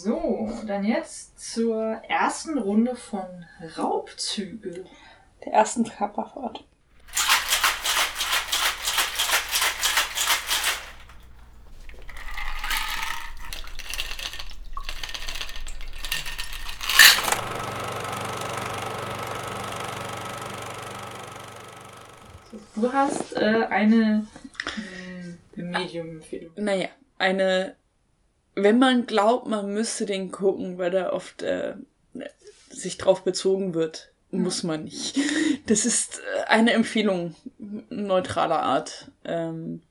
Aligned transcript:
So, 0.00 0.48
dann 0.64 0.84
jetzt 0.84 1.40
zur 1.40 2.00
ersten 2.08 2.56
Runde 2.56 2.94
von 2.94 3.44
Raubzüge. 3.76 4.84
Der 5.44 5.52
ersten 5.52 5.82
Körperfahrt. 5.82 6.64
Du 22.76 22.92
hast 22.92 23.32
äh, 23.32 23.66
eine 23.68 24.28
äh, 25.56 25.60
Medium-Empfehlung. 25.60 26.52
Naja, 26.54 26.86
eine, 27.18 27.74
wenn 28.62 28.78
man 28.78 29.06
glaubt, 29.06 29.46
man 29.46 29.72
müsste 29.72 30.06
den 30.06 30.30
gucken, 30.30 30.78
weil 30.78 30.90
da 30.90 31.12
oft 31.12 31.42
äh, 31.42 31.74
sich 32.70 32.98
drauf 32.98 33.24
bezogen 33.24 33.74
wird, 33.74 34.12
muss 34.30 34.62
man 34.62 34.84
nicht. 34.84 35.18
Das 35.66 35.86
ist 35.86 36.18
äh, 36.18 36.48
eine 36.48 36.72
Empfehlung 36.72 37.34
neutraler 37.90 38.62
Art. 38.62 39.10
Ähm, 39.24 39.82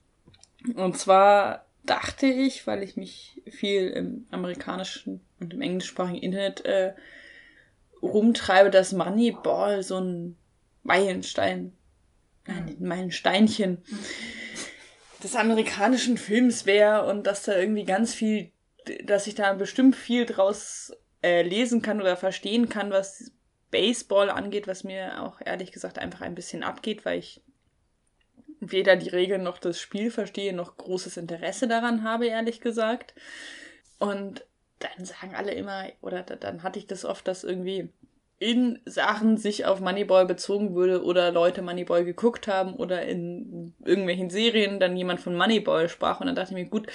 und 0.75 0.97
zwar 0.97 1.65
dachte 1.85 2.27
ich, 2.27 2.67
weil 2.67 2.83
ich 2.83 2.97
mich 2.97 3.41
viel 3.49 3.87
im 3.89 4.27
amerikanischen 4.31 5.21
und 5.39 5.53
im 5.53 5.61
englischsprachigen 5.61 6.21
Internet 6.21 6.65
äh, 6.65 6.93
rumtreibe, 8.01 8.69
dass 8.69 8.91
Moneyball 8.91 9.83
so 9.83 9.99
ein 9.99 10.37
Meilenstein 10.83 11.73
nein, 12.47 12.75
mein 12.79 13.11
Steinchen 13.11 13.79
des 15.23 15.35
amerikanischen 15.35 16.17
Films 16.17 16.65
wäre 16.65 17.05
und 17.05 17.25
dass 17.25 17.43
da 17.43 17.57
irgendwie 17.57 17.85
ganz 17.85 18.13
viel, 18.13 18.51
dass 19.03 19.27
ich 19.27 19.35
da 19.35 19.53
bestimmt 19.53 19.95
viel 19.95 20.25
draus 20.25 20.93
äh, 21.21 21.41
lesen 21.41 21.81
kann 21.81 22.01
oder 22.01 22.15
verstehen 22.17 22.69
kann, 22.69 22.91
was 22.91 23.31
Baseball 23.71 24.29
angeht, 24.29 24.67
was 24.67 24.83
mir 24.83 25.21
auch 25.23 25.41
ehrlich 25.43 25.71
gesagt 25.71 25.99
einfach 25.99 26.21
ein 26.21 26.35
bisschen 26.35 26.63
abgeht, 26.63 27.05
weil 27.05 27.19
ich 27.19 27.41
weder 28.59 28.95
die 28.95 29.09
Regeln 29.09 29.43
noch 29.43 29.57
das 29.57 29.79
Spiel 29.79 30.09
verstehe, 30.11 30.53
noch 30.53 30.77
großes 30.77 31.17
Interesse 31.17 31.67
daran 31.67 32.03
habe, 32.03 32.27
ehrlich 32.27 32.61
gesagt. 32.61 33.13
Und 33.99 34.45
dann 34.79 35.05
sagen 35.05 35.35
alle 35.35 35.53
immer, 35.53 35.85
oder 36.01 36.23
dann 36.23 36.63
hatte 36.63 36.79
ich 36.79 36.87
das 36.87 37.05
oft, 37.05 37.27
dass 37.27 37.43
irgendwie 37.43 37.89
in 38.39 38.79
Sachen 38.85 39.37
sich 39.37 39.65
auf 39.65 39.79
Moneyball 39.79 40.25
bezogen 40.27 40.75
würde 40.75 41.03
oder 41.03 41.31
Leute 41.31 41.63
Moneyball 41.63 42.05
geguckt 42.05 42.47
haben 42.47 42.75
oder 42.75 43.01
in 43.03 43.73
irgendwelchen 43.83 44.29
Serien 44.29 44.79
dann 44.79 44.95
jemand 44.95 45.19
von 45.19 45.35
Moneyball 45.35 45.89
sprach 45.89 46.19
und 46.19 46.27
dann 46.27 46.35
dachte 46.35 46.51
ich 46.51 46.63
mir, 46.63 46.69
gut, 46.69 46.87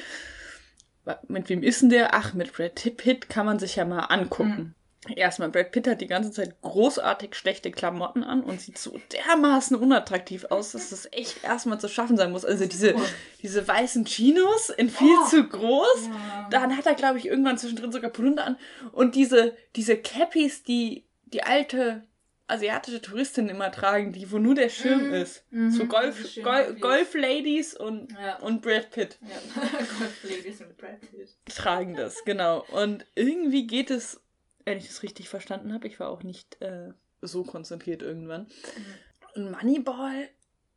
mit 1.29 1.49
wem 1.49 1.63
ist 1.63 1.83
denn 1.83 1.91
der? 1.91 2.15
Ach, 2.15 2.35
mit 2.35 2.53
Brad 2.53 2.75
Pitt 2.97 3.29
kann 3.29 3.47
man 3.47 3.59
sich 3.59 3.77
ja 3.77 3.85
mal 3.85 4.01
angucken. 4.01 4.75
Mhm. 5.09 5.15
Erstmal, 5.17 5.49
Brad 5.49 5.73
Pitt 5.73 5.89
hat 5.89 6.01
die 6.01 6.07
ganze 6.07 6.31
Zeit 6.31 6.61
großartig 6.63 7.35
schlechte 7.35 7.73
Klamotten 7.73 8.23
an 8.23 8.45
und 8.45 8.61
sieht 8.61 8.79
so 8.79 9.01
dermaßen 9.13 9.77
unattraktiv 9.77 10.45
aus, 10.51 10.73
dass 10.73 10.91
das 10.91 11.09
echt 11.11 11.43
erstmal 11.43 11.81
zu 11.81 11.89
schaffen 11.89 12.17
sein 12.17 12.31
muss. 12.31 12.45
Also 12.45 12.67
diese, 12.67 12.95
diese 13.43 13.67
weißen 13.67 14.05
Chinos 14.05 14.71
in 14.71 14.89
viel 14.89 15.17
oh. 15.25 15.27
zu 15.27 15.49
groß. 15.49 16.07
Ja. 16.07 16.49
Dann 16.51 16.77
hat 16.77 16.87
er, 16.87 16.95
glaube 16.95 17.19
ich, 17.19 17.27
irgendwann 17.27 17.59
zwischendrin 17.59 17.91
sogar 17.91 18.11
Polunder 18.11 18.47
an. 18.47 18.57
Und 18.93 19.17
diese, 19.17 19.57
diese 19.75 19.97
Cappies, 19.97 20.63
die 20.63 21.05
die 21.33 21.43
alte 21.43 22.03
asiatische 22.47 23.01
Touristinnen 23.01 23.51
immer 23.51 23.71
tragen, 23.71 24.13
die 24.13 24.31
wo 24.31 24.39
nur 24.39 24.55
der 24.55 24.69
Schirm 24.69 25.09
mhm. 25.09 25.15
ist. 25.15 25.45
Mhm. 25.51 25.71
So 25.71 25.87
Golf, 25.87 26.37
Gol 26.43 26.75
Golf-Ladies 26.75 27.75
und, 27.75 28.13
ja. 28.13 28.39
und 28.41 28.63
Brad 28.63 28.91
Pitt. 28.91 29.19
Ja. 29.23 29.63
Golf-Ladies 29.99 30.61
und 30.61 30.77
Brad 30.77 31.01
Pitt. 31.01 31.31
Tragen 31.47 31.95
das, 31.95 32.25
genau. 32.25 32.65
Und 32.73 33.07
irgendwie 33.15 33.67
geht 33.67 33.91
es, 33.91 34.21
wenn 34.65 34.79
ich 34.79 34.87
das 34.87 35.03
richtig 35.03 35.29
verstanden 35.29 35.73
habe, 35.73 35.87
ich 35.89 35.99
war 35.99 36.11
auch 36.11 36.23
nicht 36.23 36.61
äh, 36.61 36.93
so 37.21 37.45
konzentriert 37.45 38.03
irgendwann. 38.03 38.43
Mhm. 38.43 39.43
Und 39.43 39.51
Moneyball 39.51 40.29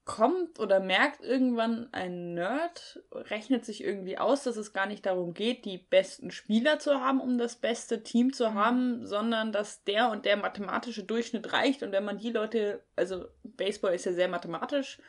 kommt 0.05 0.59
oder 0.59 0.79
merkt 0.79 1.23
irgendwann 1.23 1.91
ein 1.91 2.35
Nerd, 2.35 3.03
rechnet 3.11 3.66
sich 3.66 3.83
irgendwie 3.83 4.19
aus, 4.19 4.43
dass 4.43 4.55
es 4.55 4.71
gar 4.71 4.85
nicht 4.85 5.05
darum 5.05 5.33
geht, 5.33 5.66
die 5.66 5.79
besten 5.79 6.29
Spieler 6.29 6.77
zu 6.77 7.01
haben, 7.01 7.19
um 7.19 7.39
das 7.39 7.55
beste 7.55 8.03
Team 8.03 8.31
zu 8.31 8.51
mhm. 8.51 8.53
haben, 8.53 9.07
sondern 9.07 9.51
dass 9.51 9.83
der 9.83 10.11
und 10.11 10.25
der 10.25 10.38
mathematische 10.38 11.03
Durchschnitt 11.03 11.51
reicht. 11.53 11.81
Und 11.81 11.91
wenn 11.91 12.05
man 12.05 12.19
die 12.19 12.31
Leute, 12.31 12.83
also 12.95 13.25
Baseball 13.43 13.95
ist 13.95 14.05
ja 14.05 14.13
sehr 14.13 14.27
mathematisch, 14.27 14.99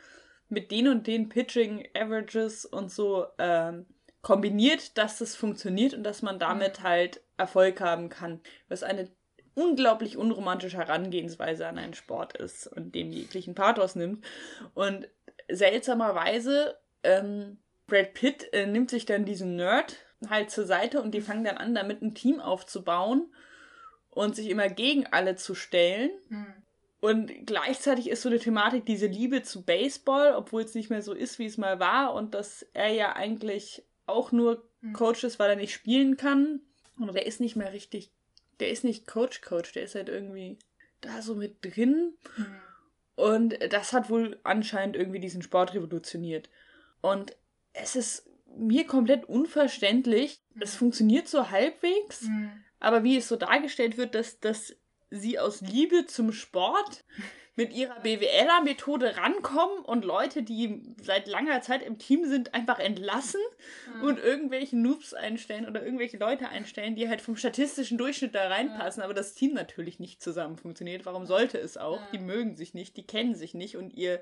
mit 0.49 0.71
den 0.71 0.87
und 0.87 1.05
den 1.05 1.29
Pitching 1.29 1.87
Averages 1.93 2.65
und 2.65 2.91
so 2.91 3.27
ähm, 3.37 3.85
kombiniert, 4.21 4.97
dass 4.97 5.19
das 5.19 5.35
funktioniert 5.35 5.93
und 5.93 6.03
dass 6.03 6.23
man 6.23 6.39
damit 6.39 6.79
mhm. 6.79 6.83
halt 6.83 7.21
Erfolg 7.37 7.81
haben 7.81 8.09
kann. 8.09 8.41
Was 8.67 8.81
eine 8.81 9.09
unglaublich 9.57 10.17
unromantische 10.17 10.77
Herangehensweise 10.77 11.67
an 11.67 11.79
einen 11.79 11.95
Sport 11.95 12.37
ist 12.37 12.67
und 12.67 12.93
dem 12.93 13.11
jeglichen 13.11 13.55
Pathos 13.55 13.95
nimmt. 13.95 14.23
Und 14.75 15.09
seltsamerweise, 15.49 16.77
ähm, 17.03 17.57
Brad 17.87 18.13
Pitt 18.13 18.53
äh, 18.53 18.67
nimmt 18.67 18.91
sich 18.91 19.05
dann 19.05 19.25
diesen 19.25 19.55
Nerd 19.55 19.95
halt 20.29 20.51
zur 20.51 20.65
Seite 20.65 21.01
und 21.01 21.11
die 21.11 21.21
fangen 21.21 21.43
dann 21.43 21.57
an, 21.57 21.73
damit 21.73 22.03
ein 22.03 22.13
Team 22.13 22.39
aufzubauen 22.39 23.33
und 24.11 24.35
sich 24.35 24.49
immer 24.49 24.69
gegen 24.69 25.07
alle 25.07 25.35
zu 25.35 25.55
stellen. 25.55 26.11
Mhm. 26.29 26.53
Und 26.99 27.47
gleichzeitig 27.47 28.09
ist 28.09 28.21
so 28.21 28.29
eine 28.29 28.39
Thematik 28.39 28.85
diese 28.85 29.07
Liebe 29.07 29.41
zu 29.41 29.63
Baseball, 29.63 30.35
obwohl 30.35 30.61
es 30.61 30.75
nicht 30.75 30.91
mehr 30.91 31.01
so 31.01 31.13
ist, 31.13 31.39
wie 31.39 31.45
es 31.45 31.57
mal 31.57 31.79
war 31.79 32.13
und 32.13 32.35
dass 32.35 32.63
er 32.73 32.89
ja 32.89 33.15
eigentlich 33.15 33.83
auch 34.05 34.31
nur 34.31 34.69
mhm. 34.81 34.93
Coach 34.93 35.23
ist, 35.23 35.39
weil 35.39 35.49
er 35.49 35.55
nicht 35.55 35.73
spielen 35.73 36.15
kann. 36.15 36.61
Und 36.99 37.15
er 37.15 37.25
ist 37.25 37.39
nicht 37.39 37.55
mehr 37.55 37.73
richtig 37.73 38.11
der 38.59 38.69
ist 38.69 38.83
nicht 38.83 39.07
Coach-Coach, 39.07 39.73
der 39.73 39.83
ist 39.83 39.95
halt 39.95 40.09
irgendwie 40.09 40.57
da 41.01 41.21
so 41.21 41.35
mit 41.35 41.63
drin. 41.63 42.13
Mhm. 42.35 42.45
Und 43.15 43.73
das 43.73 43.93
hat 43.93 44.09
wohl 44.09 44.39
anscheinend 44.43 44.95
irgendwie 44.95 45.19
diesen 45.19 45.41
Sport 45.41 45.73
revolutioniert. 45.73 46.49
Und 47.01 47.35
es 47.73 47.95
ist 47.95 48.29
mir 48.55 48.85
komplett 48.85 49.25
unverständlich. 49.25 50.41
Mhm. 50.53 50.61
Es 50.61 50.75
funktioniert 50.75 51.27
so 51.27 51.49
halbwegs, 51.49 52.23
mhm. 52.23 52.51
aber 52.79 53.03
wie 53.03 53.17
es 53.17 53.27
so 53.27 53.35
dargestellt 53.35 53.97
wird, 53.97 54.15
dass, 54.15 54.39
dass 54.39 54.75
sie 55.09 55.39
aus 55.39 55.61
Liebe 55.61 56.05
zum 56.05 56.31
Sport 56.31 57.05
mit 57.57 57.73
ihrer 57.73 57.99
BWLer-Methode 58.01 59.17
rankommen 59.17 59.79
und 59.79 60.05
Leute, 60.05 60.43
die 60.43 60.83
seit 61.01 61.27
langer 61.27 61.59
Zeit 61.61 61.81
im 61.81 61.97
Team 61.97 62.23
sind, 62.29 62.53
einfach 62.53 62.77
entlassen 62.77 63.41
mhm. 63.95 64.03
und 64.03 64.19
irgendwelche 64.19 64.77
Noobs 64.77 65.15
einstellen 65.15 65.67
oder 65.67 65.83
irgendwelche 65.83 66.17
Leute 66.17 66.49
einstellen, 66.49 66.95
die 66.95 67.09
halt 67.09 67.19
vom 67.19 67.35
statistischen 67.35 67.97
Durchschnitt 67.97 68.35
da 68.35 68.47
reinpassen, 68.47 69.01
mhm. 69.01 69.05
aber 69.05 69.15
das 69.15 69.33
Team 69.33 69.55
natürlich 69.55 69.99
nicht 69.99 70.21
zusammen 70.21 70.55
funktioniert. 70.55 71.07
Warum 71.07 71.25
sollte 71.25 71.57
es 71.57 71.77
auch? 71.77 71.99
Mhm. 71.99 72.05
Die 72.13 72.19
mögen 72.19 72.55
sich 72.55 72.75
nicht, 72.75 72.95
die 72.95 73.07
kennen 73.07 73.33
sich 73.33 73.55
nicht 73.55 73.75
und 73.75 73.91
ihr 73.91 74.21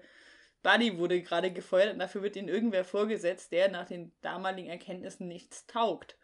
Buddy 0.63 0.97
wurde 0.97 1.22
gerade 1.22 1.52
gefeuert 1.52 1.91
und 1.91 2.00
dafür 2.00 2.23
wird 2.23 2.38
ihnen 2.38 2.47
irgendwer 2.47 2.85
vorgesetzt, 2.85 3.52
der 3.52 3.69
nach 3.69 3.85
den 3.85 4.13
damaligen 4.22 4.69
Erkenntnissen 4.69 5.28
nichts 5.28 5.67
taugt. 5.67 6.17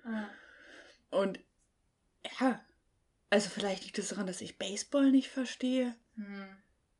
Und 1.12 1.40
ja, 2.40 2.60
also 3.30 3.50
vielleicht 3.50 3.84
liegt 3.84 4.00
es 4.00 4.10
daran, 4.10 4.28
dass 4.28 4.42
ich 4.42 4.58
Baseball 4.58 5.12
nicht 5.12 5.30
verstehe. 5.30 5.94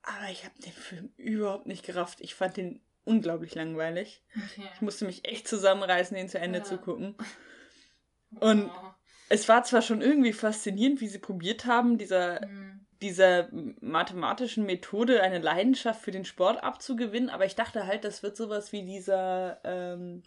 Aber 0.04 0.30
ich 0.32 0.44
habe 0.44 0.60
den 0.60 0.74
Film 0.74 1.12
überhaupt 1.18 1.68
nicht 1.68 1.86
gerafft. 1.86 2.22
Ich 2.22 2.34
fand 2.34 2.58
den 2.58 2.82
unglaublich 3.04 3.56
langweilig. 3.56 4.24
Okay. 4.36 4.68
Ich 4.74 4.82
musste 4.82 5.06
mich 5.06 5.26
echt 5.28 5.48
zusammenreißen, 5.48 6.16
den 6.16 6.30
zu 6.30 6.40
Ende 6.40 6.60
ja. 6.60 6.66
zu 6.66 6.78
gucken. 6.78 7.16
Und 8.40 8.70
oh. 8.70 8.94
es 9.30 9.48
war 9.50 9.64
zwar 9.64 9.82
schon 9.82 10.02
irgendwie 10.02 10.34
faszinierend, 10.34 11.02
wie 11.02 11.08
sie 11.08 11.20
probiert 11.20 11.66
haben, 11.66 11.98
dieser, 11.98 12.46
mhm. 12.48 12.86
dieser 13.02 13.50
mathematischen 13.82 14.66
Methode 14.66 15.22
eine 15.22 15.40
Leidenschaft 15.40 16.02
für 16.02 16.12
den 16.12 16.24
Sport 16.24 16.64
abzugewinnen, 16.64 17.30
aber 17.30 17.46
ich 17.46 17.56
dachte 17.56 17.88
halt, 17.88 18.06
das 18.06 18.24
wird 18.24 18.38
sowas 18.38 18.72
wie 18.72 18.86
dieser, 18.86 19.60
ähm, 19.66 20.24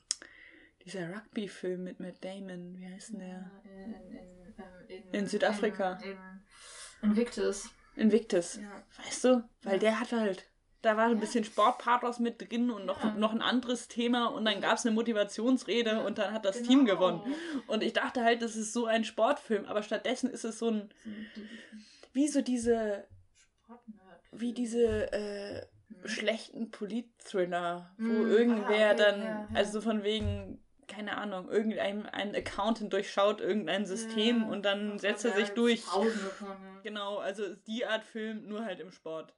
dieser 0.85 1.09
Rugby-Film 1.15 1.83
mit 1.83 1.99
Matt 1.99 2.23
Damon. 2.23 2.77
Wie 2.77 2.87
heißt 2.87 3.13
denn 3.13 3.21
der? 3.21 3.51
In, 3.65 3.95
in, 3.95 4.97
in, 4.97 5.15
in 5.15 5.27
Südafrika. 5.27 5.99
In, 6.05 6.19
Invictus. 7.03 7.71
Invictus. 7.97 8.57
Ja. 8.57 8.83
Weißt 9.05 9.25
du? 9.25 9.49
Weil 9.63 9.75
ja. 9.75 9.79
der 9.79 10.01
hat 10.01 10.13
halt, 10.13 10.47
da 10.83 10.97
war 10.97 11.07
ein 11.07 11.21
bisschen 11.21 11.45
Sportpathos 11.45 12.19
mit 12.19 12.41
drin 12.41 12.71
und 12.71 12.85
noch, 12.87 13.03
ja. 13.03 13.15
noch 13.15 13.33
ein 13.33 13.43
anderes 13.43 13.89
Thema 13.89 14.27
und 14.27 14.45
dann 14.45 14.61
gab 14.61 14.77
es 14.77 14.85
eine 14.85 14.95
Motivationsrede 14.95 16.05
und 16.05 16.19
dann 16.19 16.33
hat 16.33 16.45
das 16.45 16.59
genau. 16.59 16.69
Team 16.69 16.85
gewonnen. 16.87 17.35
Und 17.67 17.83
ich 17.83 17.93
dachte 17.93 18.23
halt, 18.23 18.43
das 18.43 18.57
ist 18.57 18.73
so 18.73 18.87
ein 18.87 19.05
Sportfilm, 19.05 19.65
aber 19.67 19.83
stattdessen 19.83 20.31
ist 20.31 20.45
es 20.45 20.59
so 20.59 20.71
ein, 20.71 20.91
wie 22.13 22.29
so 22.29 22.43
diese, 22.43 23.07
wie 24.33 24.53
diese, 24.53 25.13
äh, 25.13 25.67
schlechten 26.05 26.71
Polit-Thriller, 26.71 27.95
wo 27.99 28.05
mm, 28.05 28.31
irgendwer 28.31 28.91
ah, 28.91 28.93
okay, 28.93 28.97
dann, 28.97 29.49
also 29.55 29.81
von 29.81 30.03
wegen, 30.03 30.63
keine 30.95 31.17
Ahnung, 31.17 31.51
irgendein 31.51 32.07
ein 32.07 32.35
Accountant 32.35 32.93
durchschaut 32.93 33.41
irgendein 33.41 33.87
System 33.87 34.43
ja, 34.43 34.49
und 34.49 34.65
dann 34.65 34.99
setzt 34.99 35.25
er 35.25 35.33
sich 35.33 35.51
durch. 35.51 35.85
Genau, 36.83 37.19
also 37.19 37.55
die 37.67 37.87
Art 37.87 38.05
Film, 38.05 38.47
nur 38.47 38.65
halt 38.65 38.81
im 38.81 38.91
Sport. 38.91 39.33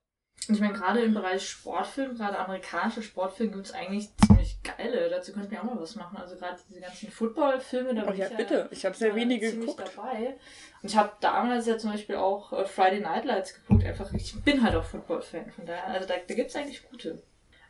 Und 0.48 0.54
ich 0.54 0.60
meine, 0.60 0.74
gerade 0.74 1.00
im 1.00 1.12
Bereich 1.12 1.48
Sportfilm, 1.48 2.14
gerade 2.16 2.38
amerikanische 2.38 3.02
Sportfilme, 3.02 3.52
gibt 3.52 3.66
es 3.66 3.72
eigentlich 3.72 4.10
ziemlich 4.26 4.62
geile. 4.62 5.08
Dazu 5.10 5.32
könnten 5.32 5.50
wir 5.50 5.60
auch 5.60 5.64
mal 5.64 5.80
was 5.80 5.96
machen. 5.96 6.16
Also 6.18 6.36
gerade 6.36 6.60
diese 6.68 6.80
ganzen 6.80 7.10
Football-Filme, 7.10 7.94
da 7.94 8.04
oh, 8.04 8.10
bin 8.10 8.16
ja, 8.16 8.28
ich 8.28 8.36
bitte. 8.36 8.68
Ich 8.70 8.84
habe 8.84 8.94
sehr 8.94 9.16
wenige 9.16 9.50
geguckt. 9.50 9.82
dabei. 9.96 10.36
Und 10.82 10.88
ich 10.88 10.96
habe 10.96 11.10
damals 11.20 11.66
ja 11.66 11.78
zum 11.78 11.90
Beispiel 11.90 12.16
auch 12.16 12.52
äh, 12.52 12.64
Friday 12.64 13.00
Night 13.00 13.24
Lights 13.24 13.54
geguckt. 13.54 13.84
Einfach, 13.84 14.12
ich 14.12 14.40
bin 14.44 14.62
halt 14.62 14.76
auch 14.76 14.84
Football-Fan. 14.84 15.50
Von 15.50 15.66
daher, 15.66 15.86
also 15.88 16.06
da, 16.06 16.14
da 16.24 16.34
gibt 16.34 16.50
es 16.50 16.56
eigentlich 16.56 16.88
gute. 16.88 17.22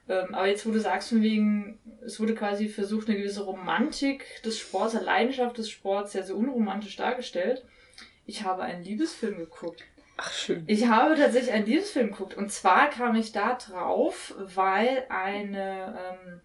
Ähm, 0.08 0.34
aber 0.34 0.46
jetzt, 0.46 0.66
wo 0.66 0.70
du 0.70 0.80
sagst, 0.80 1.08
von 1.08 1.22
wegen, 1.22 1.78
es 2.04 2.20
wurde 2.20 2.34
quasi 2.34 2.68
versucht, 2.68 3.08
eine 3.08 3.18
gewisse 3.18 3.44
Romantik 3.44 4.24
des 4.42 4.58
Sports, 4.58 4.94
eine 4.94 5.04
Leidenschaft 5.04 5.58
des 5.58 5.70
Sports 5.70 6.12
ja 6.12 6.22
so 6.22 6.36
unromantisch 6.36 6.96
dargestellt. 6.96 7.64
Ich 8.24 8.42
habe 8.42 8.62
einen 8.62 8.84
Liebesfilm 8.84 9.38
geguckt. 9.38 9.82
Ach, 10.16 10.32
schön. 10.32 10.64
Ich 10.66 10.86
habe 10.86 11.14
tatsächlich 11.14 11.52
einen 11.52 11.66
Liebesfilm 11.66 12.10
geguckt. 12.10 12.34
Und 12.34 12.50
zwar 12.50 12.88
kam 12.90 13.16
ich 13.16 13.32
da 13.32 13.54
drauf, 13.54 14.34
weil 14.38 15.04
eine, 15.08 15.98
ähm, 16.24 16.40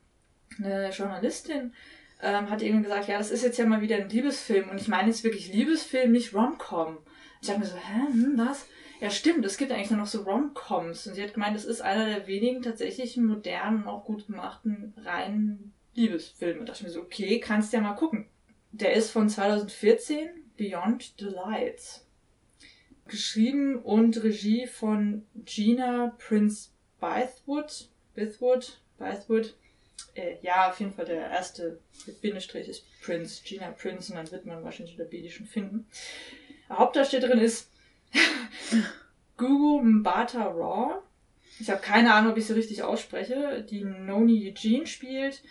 eine 0.63 0.89
Journalistin 0.89 1.73
ähm, 2.21 2.49
hat 2.49 2.61
eben 2.61 2.83
gesagt, 2.83 3.07
ja, 3.07 3.17
das 3.17 3.31
ist 3.31 3.43
jetzt 3.43 3.57
ja 3.57 3.65
mal 3.65 3.81
wieder 3.81 3.95
ein 3.95 4.09
Liebesfilm. 4.09 4.69
Und 4.69 4.81
ich 4.81 4.87
meine 4.87 5.07
jetzt 5.07 5.23
wirklich 5.23 5.53
Liebesfilm, 5.53 6.11
nicht 6.11 6.33
Rom-Com. 6.33 6.97
Ich 7.41 7.47
dachte 7.47 7.61
mir 7.61 7.65
so, 7.65 7.75
hä, 7.75 8.07
hm, 8.11 8.37
was? 8.37 8.67
Ja, 8.99 9.09
stimmt, 9.09 9.43
es 9.45 9.57
gibt 9.57 9.71
eigentlich 9.71 9.89
nur 9.89 9.99
noch 9.99 10.07
so 10.07 10.21
Rom-Coms. 10.21 11.07
Und 11.07 11.15
sie 11.15 11.23
hat 11.23 11.33
gemeint, 11.33 11.55
das 11.55 11.65
ist 11.65 11.81
einer 11.81 12.05
der 12.05 12.27
wenigen 12.27 12.61
tatsächlich 12.61 13.17
modernen, 13.17 13.85
auch 13.85 14.05
gut 14.05 14.27
gemachten, 14.27 14.93
reinen 15.03 15.73
Liebesfilme. 15.95 16.59
Da 16.59 16.65
dachte 16.65 16.81
ich 16.81 16.87
mir 16.87 16.93
so, 16.93 17.01
okay, 17.01 17.39
kannst 17.39 17.73
ja 17.73 17.81
mal 17.81 17.95
gucken. 17.95 18.27
Der 18.71 18.93
ist 18.93 19.09
von 19.09 19.27
2014, 19.27 20.29
Beyond 20.55 21.15
the 21.17 21.25
Lights. 21.25 22.05
Geschrieben 23.07 23.77
und 23.77 24.23
Regie 24.23 24.67
von 24.67 25.25
Gina 25.43 26.15
Prince 26.19 26.69
Bythewood. 26.99 27.89
Bythewood, 28.13 28.79
Bythewood. 28.99 29.55
Äh, 30.13 30.35
ja, 30.43 30.69
auf 30.69 30.79
jeden 30.79 30.93
Fall 30.93 31.05
der 31.05 31.29
erste 31.29 31.79
Bindestrich 32.21 32.69
ist 32.69 32.85
Prince, 33.01 33.41
Gina 33.43 33.71
Prince, 33.71 34.11
und 34.11 34.17
dann 34.17 34.31
wird 34.31 34.45
man 34.45 34.63
wahrscheinlich 34.63 34.95
der 34.95 35.05
B 35.05 35.27
schon 35.29 35.47
finden. 35.47 35.87
Hauptdarstellerin 36.77 37.39
ist 37.39 37.69
Gugu 39.37 39.81
Mbata 39.81 40.43
Raw. 40.43 41.01
Ich 41.59 41.69
habe 41.69 41.81
keine 41.81 42.13
Ahnung, 42.13 42.31
ob 42.31 42.37
ich 42.37 42.47
sie 42.47 42.53
richtig 42.53 42.81
ausspreche. 42.81 43.63
Die 43.69 43.83
Noni 43.83 44.47
Eugene 44.49 44.87
spielt. 44.87 45.43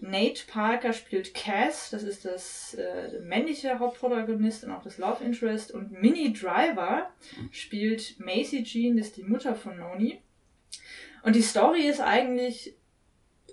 Nate 0.00 0.44
Parker 0.46 0.92
spielt 0.92 1.32
Cass. 1.32 1.88
Das 1.90 2.02
ist 2.02 2.26
das 2.26 2.74
äh, 2.74 3.20
männliche 3.20 3.78
Hauptprotagonist 3.78 4.64
und 4.64 4.72
auch 4.72 4.82
das 4.82 4.98
Love 4.98 5.24
Interest. 5.24 5.72
Und 5.72 5.92
Minnie 5.92 6.34
Driver 6.34 7.10
spielt 7.50 8.20
Macy 8.20 8.62
Jean. 8.62 8.98
Das 8.98 9.06
ist 9.06 9.16
die 9.16 9.22
Mutter 9.22 9.54
von 9.54 9.78
Noni. 9.78 10.20
Und 11.22 11.34
die 11.34 11.42
Story 11.42 11.82
ist 11.88 12.00
eigentlich 12.00 12.74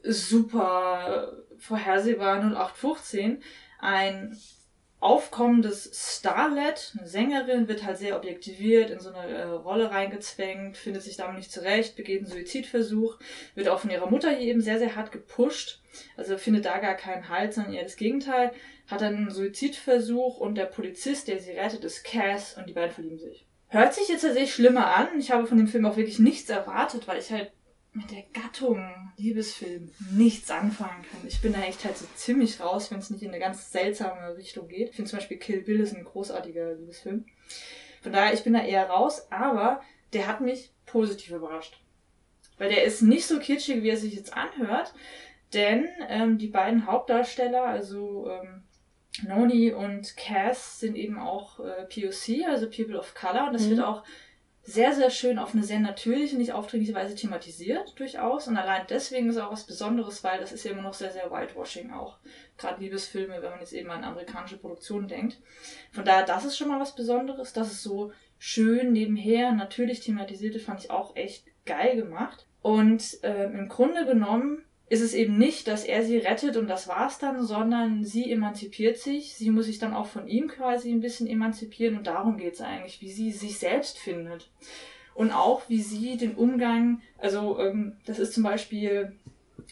super 0.03 1.31
vorhersehbar 1.57 2.39
0815. 2.41 3.41
Ein 3.79 4.37
aufkommendes 5.01 5.89
Starlet, 5.93 6.93
eine 6.97 7.07
Sängerin, 7.07 7.67
wird 7.67 7.83
halt 7.83 7.97
sehr 7.97 8.15
objektiviert, 8.15 8.91
in 8.91 8.99
so 8.99 9.11
eine 9.11 9.33
äh, 9.33 9.43
Rolle 9.43 9.89
reingezwängt, 9.89 10.77
findet 10.77 11.01
sich 11.01 11.17
damit 11.17 11.37
nicht 11.37 11.51
zurecht, 11.51 11.95
begeht 11.95 12.19
einen 12.19 12.31
Suizidversuch, 12.31 13.17
wird 13.55 13.67
auch 13.67 13.79
von 13.79 13.89
ihrer 13.89 14.09
Mutter 14.09 14.29
hier 14.29 14.51
eben 14.51 14.61
sehr, 14.61 14.77
sehr 14.77 14.95
hart 14.95 15.11
gepusht, 15.11 15.81
also 16.17 16.37
findet 16.37 16.65
da 16.65 16.77
gar 16.77 16.93
keinen 16.93 17.29
Halt, 17.29 17.53
sondern 17.53 17.73
eher 17.73 17.83
das 17.83 17.97
Gegenteil, 17.97 18.51
hat 18.87 19.01
dann 19.01 19.15
einen 19.15 19.31
Suizidversuch 19.31 20.37
und 20.37 20.55
der 20.55 20.65
Polizist, 20.65 21.27
der 21.27 21.39
sie 21.39 21.51
rettet, 21.51 21.83
ist 21.83 22.05
Cass 22.05 22.55
und 22.57 22.69
die 22.69 22.73
beiden 22.73 22.91
verlieben 22.91 23.17
sich. 23.17 23.47
Hört 23.69 23.95
sich 23.95 24.07
jetzt 24.07 24.21
tatsächlich 24.21 24.53
schlimmer 24.53 24.95
an. 24.95 25.07
Ich 25.17 25.31
habe 25.31 25.47
von 25.47 25.57
dem 25.57 25.67
Film 25.67 25.85
auch 25.85 25.95
wirklich 25.97 26.19
nichts 26.19 26.49
erwartet, 26.49 27.07
weil 27.07 27.19
ich 27.19 27.31
halt 27.31 27.51
mit 27.93 28.09
der 28.11 28.23
Gattung 28.33 29.13
Liebesfilm 29.17 29.91
nichts 30.11 30.49
anfangen 30.49 31.03
kann. 31.11 31.27
Ich 31.27 31.41
bin 31.41 31.53
da 31.53 31.61
echt 31.61 31.83
halt 31.83 31.97
so 31.97 32.05
ziemlich 32.15 32.61
raus, 32.61 32.89
wenn 32.89 32.99
es 32.99 33.09
nicht 33.09 33.23
in 33.23 33.29
eine 33.29 33.39
ganz 33.39 33.71
seltsame 33.71 34.37
Richtung 34.37 34.67
geht. 34.67 34.89
Ich 34.89 34.95
finde 34.95 35.09
zum 35.09 35.19
Beispiel 35.19 35.37
Kill 35.37 35.61
Bill 35.61 35.81
ist 35.81 35.93
ein 35.93 36.05
großartiger 36.05 36.75
Liebesfilm. 36.75 37.25
Von 38.01 38.13
daher, 38.13 38.33
ich 38.33 38.43
bin 38.43 38.53
da 38.53 38.63
eher 38.63 38.89
raus, 38.89 39.27
aber 39.29 39.81
der 40.13 40.27
hat 40.27 40.41
mich 40.41 40.71
positiv 40.85 41.31
überrascht. 41.31 41.81
Weil 42.57 42.69
der 42.69 42.83
ist 42.83 43.01
nicht 43.01 43.25
so 43.25 43.39
kitschig, 43.39 43.83
wie 43.83 43.89
er 43.89 43.97
sich 43.97 44.15
jetzt 44.15 44.33
anhört, 44.33 44.93
denn 45.53 45.87
ähm, 46.07 46.37
die 46.37 46.47
beiden 46.47 46.85
Hauptdarsteller, 46.85 47.63
also 47.63 48.29
ähm, 48.29 48.63
Noni 49.27 49.73
und 49.73 50.15
Cass, 50.15 50.79
sind 50.79 50.95
eben 50.95 51.19
auch 51.19 51.59
äh, 51.59 51.83
POC, 51.85 52.47
also 52.47 52.69
People 52.69 52.97
of 52.97 53.13
Color, 53.15 53.47
und 53.47 53.53
das 53.53 53.63
mhm. 53.63 53.71
wird 53.71 53.81
auch 53.81 54.03
sehr, 54.63 54.93
sehr 54.93 55.09
schön 55.09 55.39
auf 55.39 55.53
eine 55.53 55.63
sehr 55.63 55.79
natürliche, 55.79 56.37
nicht 56.37 56.53
aufdringliche 56.53 56.93
Weise 56.93 57.15
thematisiert, 57.15 57.99
durchaus. 57.99 58.47
Und 58.47 58.57
allein 58.57 58.85
deswegen 58.89 59.29
ist 59.29 59.37
auch 59.37 59.51
was 59.51 59.65
Besonderes, 59.65 60.23
weil 60.23 60.39
das 60.39 60.51
ist 60.51 60.63
ja 60.63 60.71
immer 60.71 60.83
noch 60.83 60.93
sehr, 60.93 61.11
sehr 61.11 61.31
Whitewashing 61.31 61.91
auch. 61.91 62.17
Gerade 62.57 62.81
Liebesfilme, 62.81 63.41
wenn 63.41 63.49
man 63.49 63.59
jetzt 63.59 63.73
eben 63.73 63.89
an 63.89 64.03
amerikanische 64.03 64.57
Produktionen 64.57 65.07
denkt. 65.07 65.39
Von 65.91 66.05
daher, 66.05 66.25
das 66.25 66.45
ist 66.45 66.57
schon 66.57 66.67
mal 66.67 66.79
was 66.79 66.95
Besonderes. 66.95 67.53
Das 67.53 67.71
ist 67.71 67.81
so 67.81 68.11
schön 68.37 68.91
nebenher, 68.91 69.51
natürlich 69.51 69.99
thematisiert, 69.99 70.55
das 70.55 70.63
fand 70.63 70.83
ich 70.83 70.91
auch 70.91 71.15
echt 71.15 71.45
geil 71.65 71.95
gemacht. 71.95 72.47
Und 72.61 73.23
äh, 73.23 73.45
im 73.45 73.67
Grunde 73.67 74.05
genommen 74.05 74.63
ist 74.91 74.99
es 74.99 75.13
eben 75.13 75.37
nicht, 75.37 75.69
dass 75.69 75.85
er 75.85 76.03
sie 76.03 76.17
rettet 76.17 76.57
und 76.57 76.67
das 76.67 76.89
war's 76.89 77.17
dann, 77.17 77.45
sondern 77.45 78.03
sie 78.03 78.29
emanzipiert 78.29 78.97
sich. 78.97 79.35
Sie 79.35 79.49
muss 79.49 79.67
sich 79.67 79.79
dann 79.79 79.93
auch 79.93 80.07
von 80.07 80.27
ihm 80.27 80.49
quasi 80.49 80.91
ein 80.91 80.99
bisschen 80.99 81.27
emanzipieren 81.27 81.97
und 81.97 82.07
darum 82.07 82.35
geht's 82.35 82.59
eigentlich, 82.59 82.99
wie 82.99 83.09
sie 83.09 83.31
sich 83.31 83.57
selbst 83.57 83.97
findet. 83.97 84.51
Und 85.13 85.31
auch, 85.31 85.69
wie 85.69 85.81
sie 85.81 86.17
den 86.17 86.35
Umgang, 86.35 87.01
also 87.17 87.57
ähm, 87.57 87.95
das 88.05 88.19
ist 88.19 88.33
zum 88.33 88.43
Beispiel 88.43 89.15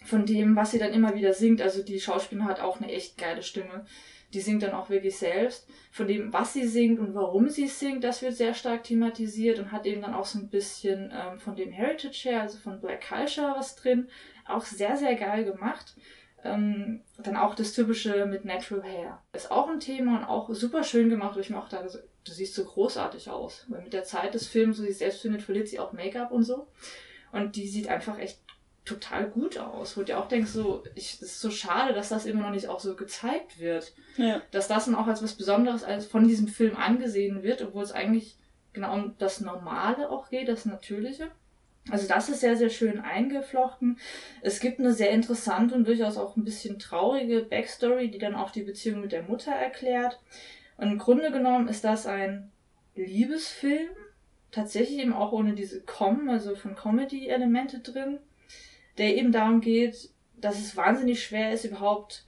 von 0.05 0.25
dem, 0.25 0.55
was 0.55 0.71
sie 0.71 0.79
dann 0.79 0.93
immer 0.93 1.13
wieder 1.15 1.33
singt. 1.33 1.61
Also 1.61 1.83
die 1.83 1.99
Schauspielerin 1.99 2.47
hat 2.47 2.61
auch 2.61 2.79
eine 2.79 2.89
echt 2.89 3.17
geile 3.17 3.43
Stimme. 3.43 3.85
Die 4.33 4.41
singt 4.41 4.61
dann 4.61 4.73
auch 4.73 4.89
wirklich 4.89 5.17
selbst. 5.17 5.67
Von 5.91 6.07
dem, 6.07 6.31
was 6.31 6.53
sie 6.53 6.67
singt 6.67 6.99
und 6.99 7.15
warum 7.15 7.49
sie 7.49 7.67
singt, 7.67 8.03
das 8.03 8.21
wird 8.21 8.35
sehr 8.35 8.53
stark 8.53 8.83
thematisiert 8.83 9.57
und 9.59 9.71
hat 9.71 9.85
eben 9.85 10.01
dann 10.01 10.13
auch 10.13 10.25
so 10.25 10.37
ein 10.37 10.49
bisschen 10.49 11.11
ähm, 11.11 11.39
von 11.39 11.55
dem 11.55 11.71
Heritage 11.71 12.29
her, 12.29 12.41
also 12.41 12.57
von 12.57 12.79
Black 12.79 13.07
Culture 13.07 13.55
was 13.57 13.75
drin 13.75 14.07
auch 14.49 14.65
sehr, 14.65 14.97
sehr 14.97 15.15
geil 15.15 15.45
gemacht. 15.45 15.95
Ähm, 16.43 17.01
dann 17.17 17.35
auch 17.35 17.53
das 17.53 17.73
typische 17.73 18.25
mit 18.25 18.45
Natural 18.45 18.83
Hair. 18.83 19.21
Ist 19.33 19.51
auch 19.51 19.69
ein 19.69 19.79
Thema 19.79 20.19
und 20.19 20.25
auch 20.25 20.49
super 20.53 20.83
schön 20.83 21.09
gemacht, 21.09 21.35
wo 21.35 21.39
ich 21.39 21.49
mir 21.49 21.59
auch 21.59 21.67
dachte, 21.67 22.07
du 22.23 22.31
siehst 22.31 22.55
so 22.55 22.63
großartig 22.63 23.29
aus. 23.29 23.65
Weil 23.67 23.81
mit 23.81 23.93
der 23.93 24.05
Zeit 24.05 24.33
des 24.33 24.47
Films, 24.47 24.77
so 24.77 24.83
sie 24.83 24.93
selbst 24.93 25.21
findet, 25.21 25.41
verliert 25.41 25.67
sie 25.67 25.79
auch 25.79 25.91
Make-up 25.91 26.31
und 26.31 26.43
so. 26.43 26.67
Und 27.31 27.55
die 27.55 27.67
sieht 27.67 27.89
einfach 27.89 28.17
echt 28.19 28.39
total 28.89 29.27
gut 29.27 29.57
aus. 29.57 29.95
Wo 29.95 30.03
du 30.03 30.17
auch 30.17 30.27
denkst, 30.27 30.51
so, 30.51 30.83
ich, 30.95 31.13
es 31.15 31.21
ist 31.21 31.41
so 31.41 31.51
schade, 31.51 31.93
dass 31.93 32.09
das 32.09 32.25
immer 32.25 32.41
noch 32.41 32.51
nicht 32.51 32.67
auch 32.67 32.79
so 32.79 32.95
gezeigt 32.95 33.59
wird. 33.59 33.93
Ja. 34.17 34.41
Dass 34.51 34.67
das 34.67 34.85
dann 34.85 34.95
auch 34.95 35.07
als 35.07 35.23
was 35.23 35.33
Besonderes 35.33 35.83
als 35.83 36.05
von 36.05 36.27
diesem 36.27 36.47
Film 36.47 36.75
angesehen 36.75 37.43
wird, 37.43 37.61
obwohl 37.61 37.83
es 37.83 37.91
eigentlich 37.91 38.35
genau 38.73 38.93
um 38.93 39.15
das 39.17 39.41
Normale 39.41 40.09
auch 40.09 40.29
geht, 40.29 40.47
das 40.47 40.65
Natürliche. 40.65 41.31
Also 41.89 42.07
das 42.07 42.29
ist 42.29 42.41
sehr, 42.41 42.55
sehr 42.55 42.69
schön 42.69 42.99
eingeflochten. 42.99 43.97
Es 44.41 44.59
gibt 44.59 44.79
eine 44.79 44.93
sehr 44.93 45.11
interessante 45.11 45.75
und 45.75 45.87
durchaus 45.87 46.17
auch 46.17 46.35
ein 46.35 46.43
bisschen 46.43 46.77
traurige 46.77 47.41
Backstory, 47.41 48.11
die 48.11 48.19
dann 48.19 48.35
auch 48.35 48.51
die 48.51 48.63
Beziehung 48.63 49.01
mit 49.01 49.11
der 49.11 49.23
Mutter 49.23 49.51
erklärt. 49.51 50.19
Und 50.77 50.91
im 50.91 50.97
Grunde 50.97 51.31
genommen 51.31 51.67
ist 51.67 51.83
das 51.83 52.05
ein 52.05 52.51
Liebesfilm, 52.95 53.89
tatsächlich 54.51 54.99
eben 54.99 55.13
auch 55.13 55.31
ohne 55.31 55.53
diese 55.53 55.81
Com, 55.81 56.29
also 56.29 56.55
von 56.55 56.75
Comedy-Elemente 56.75 57.79
drin, 57.79 58.19
der 58.99 59.17
eben 59.17 59.31
darum 59.31 59.61
geht, 59.61 60.09
dass 60.37 60.59
es 60.59 60.77
wahnsinnig 60.77 61.23
schwer 61.23 61.51
ist, 61.51 61.65
überhaupt 61.65 62.25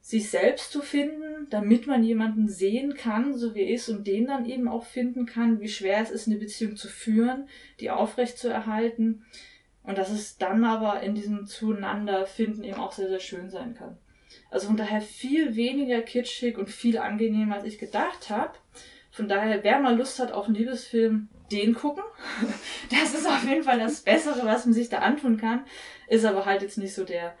sich 0.00 0.30
selbst 0.30 0.70
zu 0.72 0.82
finden, 0.82 1.48
damit 1.50 1.86
man 1.86 2.04
jemanden 2.04 2.48
sehen 2.48 2.94
kann, 2.94 3.36
so 3.36 3.54
wie 3.54 3.62
er 3.62 3.74
ist, 3.74 3.88
und 3.88 4.06
den 4.06 4.26
dann 4.26 4.46
eben 4.46 4.68
auch 4.68 4.84
finden 4.84 5.26
kann, 5.26 5.60
wie 5.60 5.68
schwer 5.68 6.00
es 6.00 6.10
ist, 6.10 6.26
eine 6.26 6.36
Beziehung 6.36 6.76
zu 6.76 6.88
führen, 6.88 7.48
die 7.80 7.90
aufrecht 7.90 8.38
zu 8.38 8.48
erhalten. 8.48 9.24
Und 9.82 9.98
dass 9.98 10.10
es 10.10 10.38
dann 10.38 10.64
aber 10.64 11.00
in 11.02 11.14
diesem 11.14 11.46
Zueinander-Finden 11.46 12.64
eben 12.64 12.76
auch 12.76 12.92
sehr, 12.92 13.08
sehr 13.08 13.20
schön 13.20 13.50
sein 13.50 13.74
kann. 13.74 13.98
Also 14.50 14.68
von 14.68 14.76
daher 14.76 15.00
viel 15.00 15.56
weniger 15.56 16.00
kitschig 16.02 16.56
und 16.56 16.70
viel 16.70 16.98
angenehmer, 16.98 17.56
als 17.56 17.64
ich 17.64 17.78
gedacht 17.78 18.30
habe. 18.30 18.52
Von 19.10 19.28
daher, 19.28 19.64
wer 19.64 19.80
mal 19.80 19.96
Lust 19.96 20.18
hat 20.18 20.32
auf 20.32 20.46
einen 20.46 20.54
Liebesfilm, 20.54 21.28
den 21.50 21.74
gucken. 21.74 22.04
Das 22.90 23.14
ist 23.14 23.26
auf 23.26 23.44
jeden 23.44 23.62
Fall 23.62 23.78
das 23.78 24.02
Bessere, 24.02 24.44
was 24.44 24.64
man 24.64 24.74
sich 24.74 24.88
da 24.88 24.98
antun 24.98 25.38
kann. 25.38 25.64
Ist 26.08 26.24
aber 26.24 26.46
halt 26.46 26.62
jetzt 26.62 26.78
nicht 26.78 26.94
so 26.94 27.04
der 27.04 27.34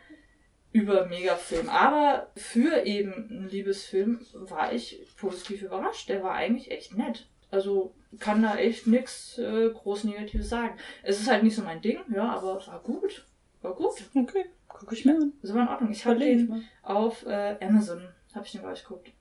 über 0.72 1.06
Megafilm. 1.06 1.68
Aber 1.68 2.30
für 2.36 2.84
eben 2.84 3.12
einen 3.30 3.48
Liebesfilm 3.48 4.20
war 4.34 4.72
ich 4.72 5.06
positiv 5.16 5.62
überrascht. 5.62 6.08
Der 6.08 6.22
war 6.22 6.32
eigentlich 6.34 6.70
echt 6.70 6.96
nett. 6.96 7.28
Also 7.50 7.94
kann 8.18 8.42
da 8.42 8.56
echt 8.56 8.86
nichts 8.86 9.38
äh, 9.38 9.70
groß 9.70 10.04
Negatives 10.04 10.48
sagen. 10.48 10.76
Es 11.02 11.20
ist 11.20 11.30
halt 11.30 11.42
nicht 11.42 11.54
so 11.54 11.62
mein 11.62 11.80
Ding, 11.80 11.98
ja, 12.14 12.30
aber 12.30 12.66
war 12.66 12.82
gut. 12.82 13.26
War 13.62 13.74
gut. 13.74 13.94
Okay, 14.14 14.46
gucke 14.68 14.94
ich 14.94 15.04
mir 15.04 15.14
an. 15.14 15.32
Das 15.42 15.54
war 15.54 15.62
in 15.62 15.68
Ordnung. 15.68 15.90
Ich 15.90 16.04
habe 16.04 16.18
den 16.18 16.64
auf 16.82 17.24
äh, 17.26 17.56
Amazon, 17.60 18.08
habe 18.34 18.44
ich 18.44 18.52
den 18.52 18.62
gleich 18.62 18.82
geguckt. 18.82 19.12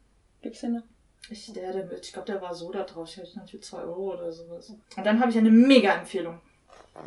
Gibt's 0.42 0.62
den 0.62 0.74
noch? 0.74 0.84
Ich, 1.30 1.52
der, 1.54 1.74
der, 1.74 2.00
ich 2.00 2.14
glaube, 2.14 2.32
der 2.32 2.42
war 2.42 2.54
so 2.54 2.72
da 2.72 2.84
drauf. 2.84 3.10
Ich 3.10 3.36
hatte 3.36 3.48
für 3.48 3.60
2 3.60 3.78
Euro 3.80 4.14
oder 4.14 4.32
sowas. 4.32 4.70
Und 4.70 5.06
dann 5.06 5.20
habe 5.20 5.32
ich 5.32 5.38
eine 5.38 5.52
Mega-Empfehlung. 5.52 6.40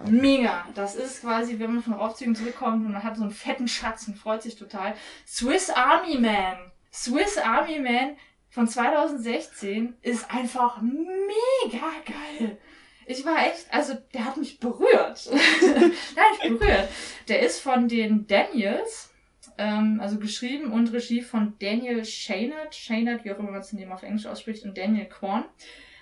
Mega. 0.04 0.66
Das 0.74 0.94
ist 0.96 1.22
quasi, 1.22 1.58
wenn 1.58 1.74
man 1.74 1.82
von 1.82 1.94
Aufzügen 1.94 2.34
zurückkommt 2.34 2.84
und 2.84 2.92
man 2.92 3.02
hat 3.02 3.16
so 3.16 3.22
einen 3.22 3.30
fetten 3.30 3.68
Schatz 3.68 4.06
und 4.06 4.18
freut 4.18 4.42
sich 4.42 4.56
total. 4.56 4.94
Swiss 5.26 5.70
Army 5.70 6.18
Man. 6.18 6.56
Swiss 6.92 7.38
Army 7.38 7.78
Man 7.78 8.16
von 8.50 8.68
2016 8.68 9.96
ist 10.02 10.30
einfach 10.32 10.80
mega 10.82 11.86
geil. 12.04 12.58
Ich 13.06 13.24
war 13.24 13.38
echt, 13.46 13.66
also 13.70 13.94
der 14.12 14.26
hat 14.26 14.36
mich 14.36 14.60
berührt. 14.60 15.30
Nein, 15.32 16.58
berührt. 16.58 16.88
Der 17.28 17.40
ist 17.40 17.60
von 17.60 17.88
den 17.88 18.26
Daniels, 18.26 19.10
ähm, 19.58 19.98
also 20.00 20.18
geschrieben 20.18 20.72
und 20.72 20.92
Regie 20.92 21.20
von 21.20 21.54
Daniel 21.58 22.04
Shaynard, 22.04 22.74
Shaynard, 22.74 23.24
wie 23.24 23.32
auch 23.32 23.38
immer 23.38 23.50
man 23.50 23.60
es 23.60 23.72
in 23.72 23.78
dem 23.78 23.92
auf 23.92 24.02
Englisch 24.02 24.26
ausspricht, 24.26 24.64
und 24.64 24.78
Daniel 24.78 25.06
Korn. 25.06 25.44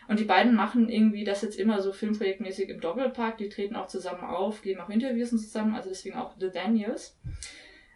Und 0.08 0.20
die 0.20 0.24
beiden 0.24 0.54
machen 0.54 0.88
irgendwie 0.88 1.24
das 1.24 1.42
jetzt 1.42 1.58
immer 1.58 1.82
so 1.82 1.92
filmprojektmäßig 1.92 2.68
im 2.68 2.80
Doppelpark. 2.80 3.38
Die 3.38 3.48
treten 3.48 3.74
auch 3.74 3.88
zusammen 3.88 4.22
auf, 4.22 4.62
geben 4.62 4.80
auch 4.80 4.88
Interviews 4.88 5.30
zusammen, 5.30 5.74
also 5.74 5.88
deswegen 5.88 6.16
auch 6.16 6.34
The 6.38 6.50
Daniels. 6.52 7.18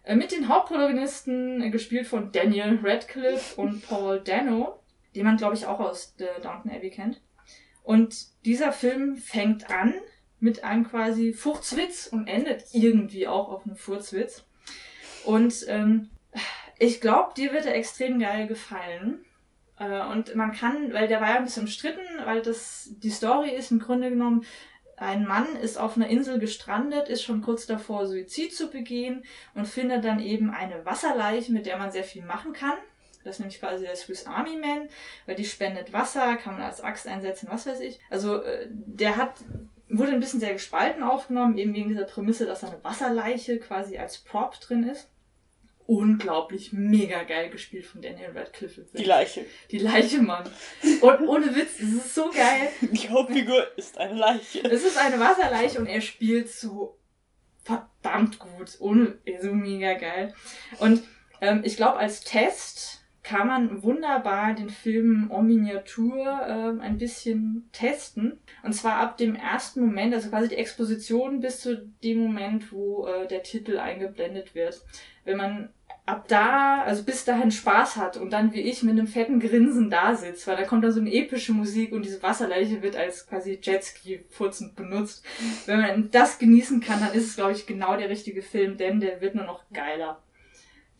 Äh, 0.02 0.16
mit 0.16 0.32
den 0.32 0.48
Hauptprotagonisten, 0.48 1.62
äh, 1.62 1.70
gespielt 1.70 2.06
von 2.06 2.32
Daniel 2.32 2.80
Radcliffe 2.82 3.60
und 3.60 3.86
Paul 3.86 4.20
Dano, 4.20 4.80
den 5.14 5.24
man, 5.24 5.36
glaube 5.36 5.54
ich, 5.54 5.66
auch 5.66 5.78
aus 5.78 6.14
The 6.18 6.26
Downton 6.42 6.72
Abbey 6.72 6.90
kennt. 6.90 7.20
Und 7.84 8.26
dieser 8.44 8.72
Film 8.72 9.16
fängt 9.16 9.70
an 9.70 9.94
mit 10.38 10.64
einem 10.64 10.88
quasi 10.88 11.32
Furzwitz 11.32 12.06
und 12.06 12.26
endet 12.26 12.64
irgendwie 12.72 13.28
auch 13.28 13.50
auf 13.50 13.66
einem 13.66 13.76
Furzwitz. 13.76 14.44
Und 15.24 15.64
ähm, 15.68 16.10
ich 16.78 17.00
glaube, 17.00 17.34
dir 17.34 17.52
wird 17.52 17.66
er 17.66 17.74
extrem 17.74 18.18
geil 18.18 18.46
gefallen. 18.46 19.24
Äh, 19.78 20.06
und 20.06 20.34
man 20.34 20.52
kann, 20.52 20.92
weil 20.92 21.08
der 21.08 21.20
war 21.20 21.30
ja 21.30 21.36
ein 21.36 21.44
bisschen 21.44 21.64
umstritten, 21.64 22.00
weil 22.24 22.42
das 22.42 22.90
die 22.98 23.10
Story 23.10 23.50
ist 23.50 23.70
im 23.70 23.80
Grunde 23.80 24.10
genommen, 24.10 24.44
ein 24.96 25.26
Mann 25.26 25.56
ist 25.56 25.78
auf 25.78 25.96
einer 25.96 26.08
Insel 26.08 26.38
gestrandet, 26.38 27.08
ist 27.08 27.22
schon 27.22 27.40
kurz 27.40 27.66
davor, 27.66 28.06
Suizid 28.06 28.54
zu 28.54 28.70
begehen 28.70 29.24
und 29.54 29.66
findet 29.66 30.04
dann 30.04 30.20
eben 30.20 30.50
eine 30.50 30.84
Wasserleiche, 30.84 31.52
mit 31.52 31.64
der 31.64 31.78
man 31.78 31.90
sehr 31.90 32.04
viel 32.04 32.22
machen 32.22 32.52
kann. 32.52 32.76
Das 33.24 33.36
ist 33.36 33.40
nämlich 33.40 33.60
quasi 33.60 33.84
der 33.84 33.96
Swiss 33.96 34.26
Army 34.26 34.56
Man, 34.56 34.88
weil 35.24 35.36
die 35.36 35.44
spendet 35.44 35.92
Wasser, 35.94 36.36
kann 36.36 36.54
man 36.54 36.62
als 36.62 36.82
Axt 36.82 37.06
einsetzen, 37.06 37.48
was 37.50 37.66
weiß 37.66 37.80
ich. 37.80 37.98
Also 38.10 38.42
äh, 38.42 38.66
der 38.68 39.16
hat 39.16 39.34
wurde 39.90 40.12
ein 40.12 40.20
bisschen 40.20 40.40
sehr 40.40 40.52
gespalten 40.52 41.02
aufgenommen, 41.02 41.58
eben 41.58 41.74
wegen 41.74 41.88
dieser 41.88 42.04
Prämisse, 42.04 42.46
dass 42.46 42.60
da 42.60 42.68
eine 42.68 42.82
Wasserleiche 42.84 43.58
quasi 43.58 43.98
als 43.98 44.18
Prop 44.18 44.58
drin 44.60 44.84
ist 44.84 45.08
unglaublich 45.90 46.72
mega 46.72 47.24
geil 47.24 47.50
gespielt 47.50 47.84
von 47.84 48.00
Daniel 48.00 48.30
Radcliffe. 48.32 48.86
Die 48.96 49.02
Leiche. 49.02 49.44
Die 49.72 49.78
Leiche, 49.78 50.22
Mann. 50.22 50.48
Und 51.00 51.26
ohne 51.26 51.52
Witz, 51.56 51.80
es 51.80 51.92
ist 51.92 52.14
so 52.14 52.30
geil. 52.30 52.68
Die 52.80 53.08
Hauptfigur 53.08 53.76
ist 53.76 53.98
eine 53.98 54.14
Leiche. 54.14 54.62
Es 54.62 54.84
ist 54.84 54.96
eine 54.96 55.18
Wasserleiche 55.18 55.80
und 55.80 55.86
er 55.86 56.00
spielt 56.00 56.48
so 56.48 56.96
verdammt 57.64 58.38
gut. 58.38 58.76
Ohne, 58.78 59.18
so 59.42 59.52
mega 59.52 59.94
geil. 59.94 60.32
Und 60.78 61.02
ähm, 61.40 61.62
ich 61.64 61.76
glaube, 61.76 61.98
als 61.98 62.20
Test 62.20 62.99
kann 63.30 63.46
man 63.46 63.82
wunderbar 63.84 64.54
den 64.54 64.70
Film 64.70 65.30
en 65.32 65.46
Miniatur 65.46 66.26
äh, 66.26 66.82
ein 66.82 66.98
bisschen 66.98 67.68
testen. 67.70 68.40
Und 68.64 68.72
zwar 68.72 68.96
ab 68.96 69.18
dem 69.18 69.36
ersten 69.36 69.86
Moment, 69.86 70.12
also 70.12 70.30
quasi 70.30 70.48
die 70.48 70.56
Exposition 70.56 71.38
bis 71.38 71.60
zu 71.60 71.76
dem 72.02 72.18
Moment, 72.18 72.72
wo 72.72 73.06
äh, 73.06 73.28
der 73.28 73.44
Titel 73.44 73.78
eingeblendet 73.78 74.56
wird. 74.56 74.84
Wenn 75.24 75.36
man 75.36 75.68
ab 76.06 76.26
da, 76.26 76.82
also 76.82 77.04
bis 77.04 77.24
dahin 77.24 77.52
Spaß 77.52 77.98
hat 77.98 78.16
und 78.16 78.32
dann 78.32 78.52
wie 78.52 78.62
ich 78.62 78.82
mit 78.82 78.98
einem 78.98 79.06
fetten 79.06 79.38
Grinsen 79.38 79.90
da 79.90 80.16
sitzt, 80.16 80.48
weil 80.48 80.56
da 80.56 80.64
kommt 80.64 80.82
dann 80.82 80.90
so 80.90 81.00
eine 81.00 81.14
epische 81.14 81.52
Musik 81.52 81.92
und 81.92 82.04
diese 82.04 82.24
Wasserleiche 82.24 82.82
wird 82.82 82.96
als 82.96 83.28
quasi 83.28 83.60
Jetski 83.62 84.24
furzend 84.28 84.74
benutzt. 84.74 85.24
Wenn 85.66 85.80
man 85.80 86.10
das 86.10 86.40
genießen 86.40 86.80
kann, 86.80 86.98
dann 86.98 87.12
ist 87.12 87.28
es, 87.28 87.36
glaube 87.36 87.52
ich, 87.52 87.64
genau 87.64 87.96
der 87.96 88.10
richtige 88.10 88.42
Film, 88.42 88.76
denn 88.76 88.98
der 88.98 89.20
wird 89.20 89.36
nur 89.36 89.44
noch 89.44 89.62
geiler. 89.72 90.20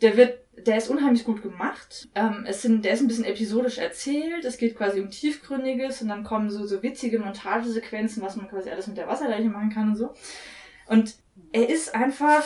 Der 0.01 0.17
wird, 0.17 0.39
der 0.67 0.77
ist 0.77 0.89
unheimlich 0.89 1.25
gut 1.25 1.43
gemacht. 1.43 2.09
Ähm, 2.15 2.45
es 2.47 2.63
sind, 2.63 2.85
der 2.85 2.93
ist 2.93 3.01
ein 3.01 3.09
bisschen 3.09 3.25
episodisch 3.25 3.79
erzählt. 3.79 4.45
Es 4.45 4.59
geht 4.59 4.77
quasi 4.77 5.01
um 5.01 5.11
Tiefgründiges 5.11 6.03
und 6.03 6.09
dann 6.09 6.25
kommen 6.25 6.51
so, 6.51 6.67
so 6.67 6.83
witzige 6.83 7.19
Montagesequenzen, 7.19 8.23
was 8.23 8.37
man 8.37 8.49
quasi 8.49 8.71
alles 8.71 8.87
mit 8.87 8.97
der 8.97 9.09
Wasserleiche 9.09 9.49
machen 9.49 9.71
kann 9.71 9.91
und 9.91 9.97
so. 9.97 10.15
Und 10.87 11.15
er 11.53 11.69
ist 11.69 11.95
einfach, 11.95 12.45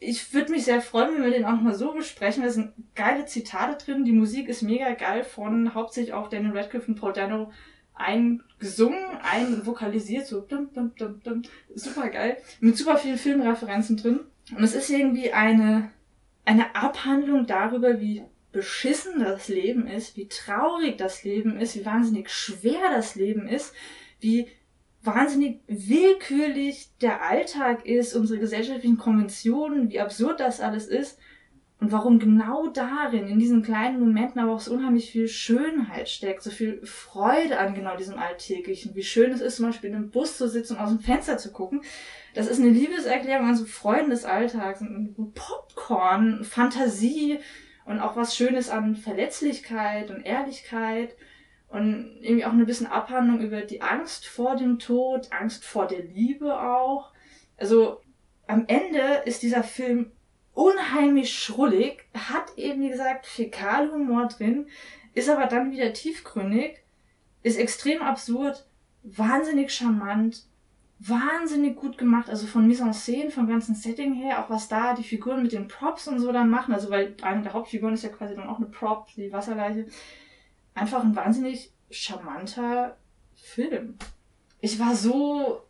ich 0.00 0.32
würde 0.32 0.52
mich 0.52 0.64
sehr 0.64 0.80
freuen, 0.80 1.14
wenn 1.14 1.24
wir 1.24 1.30
den 1.30 1.44
auch 1.44 1.60
mal 1.60 1.74
so 1.74 1.92
besprechen. 1.92 2.42
Da 2.42 2.50
sind 2.50 2.72
geile 2.94 3.26
Zitate 3.26 3.84
drin. 3.84 4.04
Die 4.04 4.12
Musik 4.12 4.48
ist 4.48 4.62
mega 4.62 4.92
geil 4.94 5.24
von 5.24 5.74
hauptsächlich 5.74 6.14
auch 6.14 6.28
Daniel 6.28 6.56
Radcliffe 6.56 6.88
und 6.88 7.00
Paul 7.00 7.12
Dano 7.12 7.52
eingesungen, 7.94 9.18
ein 9.22 9.66
vokalisiert, 9.66 10.26
so 10.26 10.40
dum, 10.40 10.72
dum, 10.72 10.92
dum, 10.96 11.20
dum. 11.22 11.42
super 11.74 12.08
geil. 12.08 12.38
Mit 12.60 12.76
super 12.76 12.96
vielen 12.96 13.18
Filmreferenzen 13.18 13.96
drin. 13.96 14.20
Und 14.56 14.62
es 14.62 14.74
ist 14.74 14.88
irgendwie 14.88 15.32
eine, 15.32 15.90
eine 16.48 16.74
Abhandlung 16.74 17.46
darüber, 17.46 18.00
wie 18.00 18.22
beschissen 18.52 19.20
das 19.20 19.48
Leben 19.48 19.86
ist, 19.86 20.16
wie 20.16 20.28
traurig 20.28 20.96
das 20.96 21.22
Leben 21.22 21.60
ist, 21.60 21.76
wie 21.76 21.84
wahnsinnig 21.84 22.30
schwer 22.30 22.90
das 22.90 23.16
Leben 23.16 23.46
ist, 23.46 23.74
wie 24.20 24.48
wahnsinnig 25.02 25.60
willkürlich 25.66 26.88
der 27.02 27.22
Alltag 27.22 27.84
ist, 27.84 28.14
unsere 28.14 28.40
gesellschaftlichen 28.40 28.96
Konventionen, 28.96 29.90
wie 29.90 30.00
absurd 30.00 30.40
das 30.40 30.62
alles 30.62 30.86
ist 30.86 31.18
und 31.80 31.92
warum 31.92 32.18
genau 32.18 32.66
darin, 32.68 33.28
in 33.28 33.38
diesen 33.38 33.62
kleinen 33.62 34.00
Momenten 34.00 34.40
aber 34.40 34.52
auch 34.52 34.60
so 34.60 34.72
unheimlich 34.72 35.12
viel 35.12 35.28
Schönheit 35.28 36.08
steckt, 36.08 36.42
so 36.42 36.50
viel 36.50 36.84
Freude 36.84 37.58
an 37.58 37.74
genau 37.74 37.96
diesem 37.96 38.18
Alltäglichen, 38.18 38.96
wie 38.96 39.04
schön 39.04 39.30
es 39.30 39.40
ist, 39.40 39.56
zum 39.56 39.66
Beispiel 39.66 39.90
in 39.90 39.96
einem 39.96 40.10
Bus 40.10 40.36
zu 40.36 40.48
sitzen 40.48 40.74
und 40.76 40.82
aus 40.82 40.90
dem 40.90 40.98
Fenster 40.98 41.38
zu 41.38 41.52
gucken. 41.52 41.82
Das 42.34 42.48
ist 42.48 42.60
eine 42.60 42.70
Liebeserklärung 42.70 43.46
an 43.46 43.56
so 43.56 43.64
Freuden 43.64 44.10
des 44.10 44.24
Alltags, 44.24 44.82
Popcorn, 45.34 46.42
Fantasie 46.42 47.38
und 47.84 48.00
auch 48.00 48.16
was 48.16 48.36
Schönes 48.36 48.70
an 48.70 48.96
Verletzlichkeit 48.96 50.10
und 50.10 50.26
Ehrlichkeit 50.26 51.14
und 51.68 52.18
irgendwie 52.22 52.44
auch 52.44 52.52
ein 52.52 52.66
bisschen 52.66 52.88
Abhandlung 52.88 53.40
über 53.40 53.60
die 53.60 53.82
Angst 53.82 54.26
vor 54.26 54.56
dem 54.56 54.80
Tod, 54.80 55.28
Angst 55.30 55.64
vor 55.64 55.86
der 55.86 56.02
Liebe 56.02 56.60
auch. 56.60 57.12
Also 57.56 58.00
am 58.48 58.64
Ende 58.66 59.22
ist 59.26 59.42
dieser 59.42 59.62
Film 59.62 60.10
unheimlich 60.58 61.38
schrullig, 61.38 62.04
hat 62.14 62.58
eben 62.58 62.82
wie 62.82 62.88
gesagt 62.88 63.26
Fäkalhumor 63.26 64.26
drin, 64.26 64.66
ist 65.14 65.28
aber 65.28 65.46
dann 65.46 65.70
wieder 65.70 65.92
tiefgründig, 65.92 66.78
ist 67.44 67.60
extrem 67.60 68.02
absurd, 68.02 68.66
wahnsinnig 69.04 69.72
charmant, 69.72 70.42
wahnsinnig 70.98 71.76
gut 71.76 71.96
gemacht, 71.96 72.28
also 72.28 72.48
von 72.48 72.66
Mise 72.66 72.82
en 72.82 72.92
Scène, 72.92 73.30
vom 73.30 73.46
ganzen 73.46 73.76
Setting 73.76 74.14
her, 74.14 74.42
auch 74.42 74.50
was 74.50 74.66
da 74.66 74.94
die 74.94 75.04
Figuren 75.04 75.44
mit 75.44 75.52
den 75.52 75.68
Props 75.68 76.08
und 76.08 76.18
so 76.18 76.32
dann 76.32 76.50
machen, 76.50 76.74
also 76.74 76.90
weil 76.90 77.14
eine 77.22 77.42
der 77.42 77.52
Hauptfiguren 77.52 77.94
ist 77.94 78.02
ja 78.02 78.08
quasi 78.08 78.34
dann 78.34 78.48
auch 78.48 78.56
eine 78.56 78.66
Prop, 78.66 79.06
die 79.14 79.32
Wasserleiche 79.32 79.86
einfach 80.74 81.04
ein 81.04 81.14
wahnsinnig 81.14 81.72
charmanter 81.88 82.96
Film. 83.36 83.96
Ich 84.60 84.80
war 84.80 84.96
so. 84.96 85.62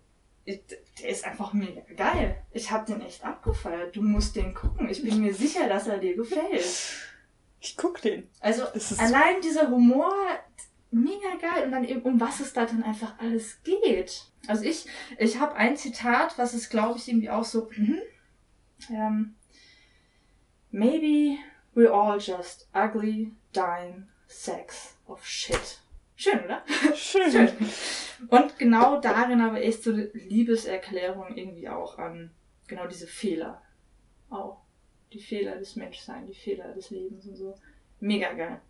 Der 1.00 1.10
ist 1.10 1.24
einfach 1.24 1.52
mega 1.52 1.82
geil. 1.96 2.42
Ich 2.52 2.70
hab 2.70 2.86
den 2.86 3.00
echt 3.00 3.24
abgefeiert. 3.24 3.94
Du 3.94 4.02
musst 4.02 4.36
den 4.36 4.54
gucken. 4.54 4.88
Ich 4.88 5.02
bin 5.02 5.20
mir 5.20 5.34
sicher, 5.34 5.68
dass 5.68 5.86
er 5.86 5.98
dir 5.98 6.16
gefällt. 6.16 6.64
Ich 7.60 7.76
guck 7.76 8.00
den. 8.02 8.28
Also 8.40 8.64
allein 8.98 9.40
dieser 9.42 9.70
Humor, 9.70 10.12
mega 10.90 11.36
geil. 11.40 11.64
Und 11.64 11.72
dann 11.72 11.84
eben, 11.84 12.02
um 12.02 12.20
was 12.20 12.40
es 12.40 12.52
da 12.52 12.66
dann 12.66 12.82
einfach 12.82 13.18
alles 13.18 13.62
geht. 13.62 14.24
Also 14.46 14.64
ich, 14.64 14.86
ich 15.18 15.38
habe 15.38 15.54
ein 15.54 15.76
Zitat, 15.76 16.38
was 16.38 16.54
ist, 16.54 16.70
glaube 16.70 16.98
ich, 16.98 17.08
irgendwie 17.08 17.30
auch 17.30 17.44
so. 17.44 17.68
Mhm. 17.76 18.00
ähm, 18.90 19.34
Maybe 20.70 21.38
we're 21.74 21.92
all 21.92 22.18
just 22.18 22.68
ugly, 22.74 23.32
dying 23.52 24.08
sex 24.26 24.96
of 25.06 25.24
shit. 25.26 25.80
Schön, 26.14 26.44
oder? 26.44 26.62
Schön. 26.94 27.30
Schön. 27.30 27.48
Und 28.28 28.58
genau 28.58 29.00
darin 29.00 29.40
aber 29.40 29.62
echt 29.62 29.84
so 29.84 29.92
eine 29.92 30.10
Liebeserklärung 30.12 31.36
irgendwie 31.36 31.68
auch 31.68 31.98
an 31.98 32.30
genau 32.66 32.86
diese 32.86 33.06
Fehler. 33.06 33.62
Auch. 34.30 34.58
Die 35.12 35.20
Fehler 35.20 35.56
des 35.56 35.76
Menschseins, 35.76 36.28
die 36.28 36.34
Fehler 36.34 36.74
des 36.74 36.90
Lebens 36.90 37.26
und 37.26 37.36
so. 37.36 37.54
Mega 38.00 38.32
geil. 38.32 38.60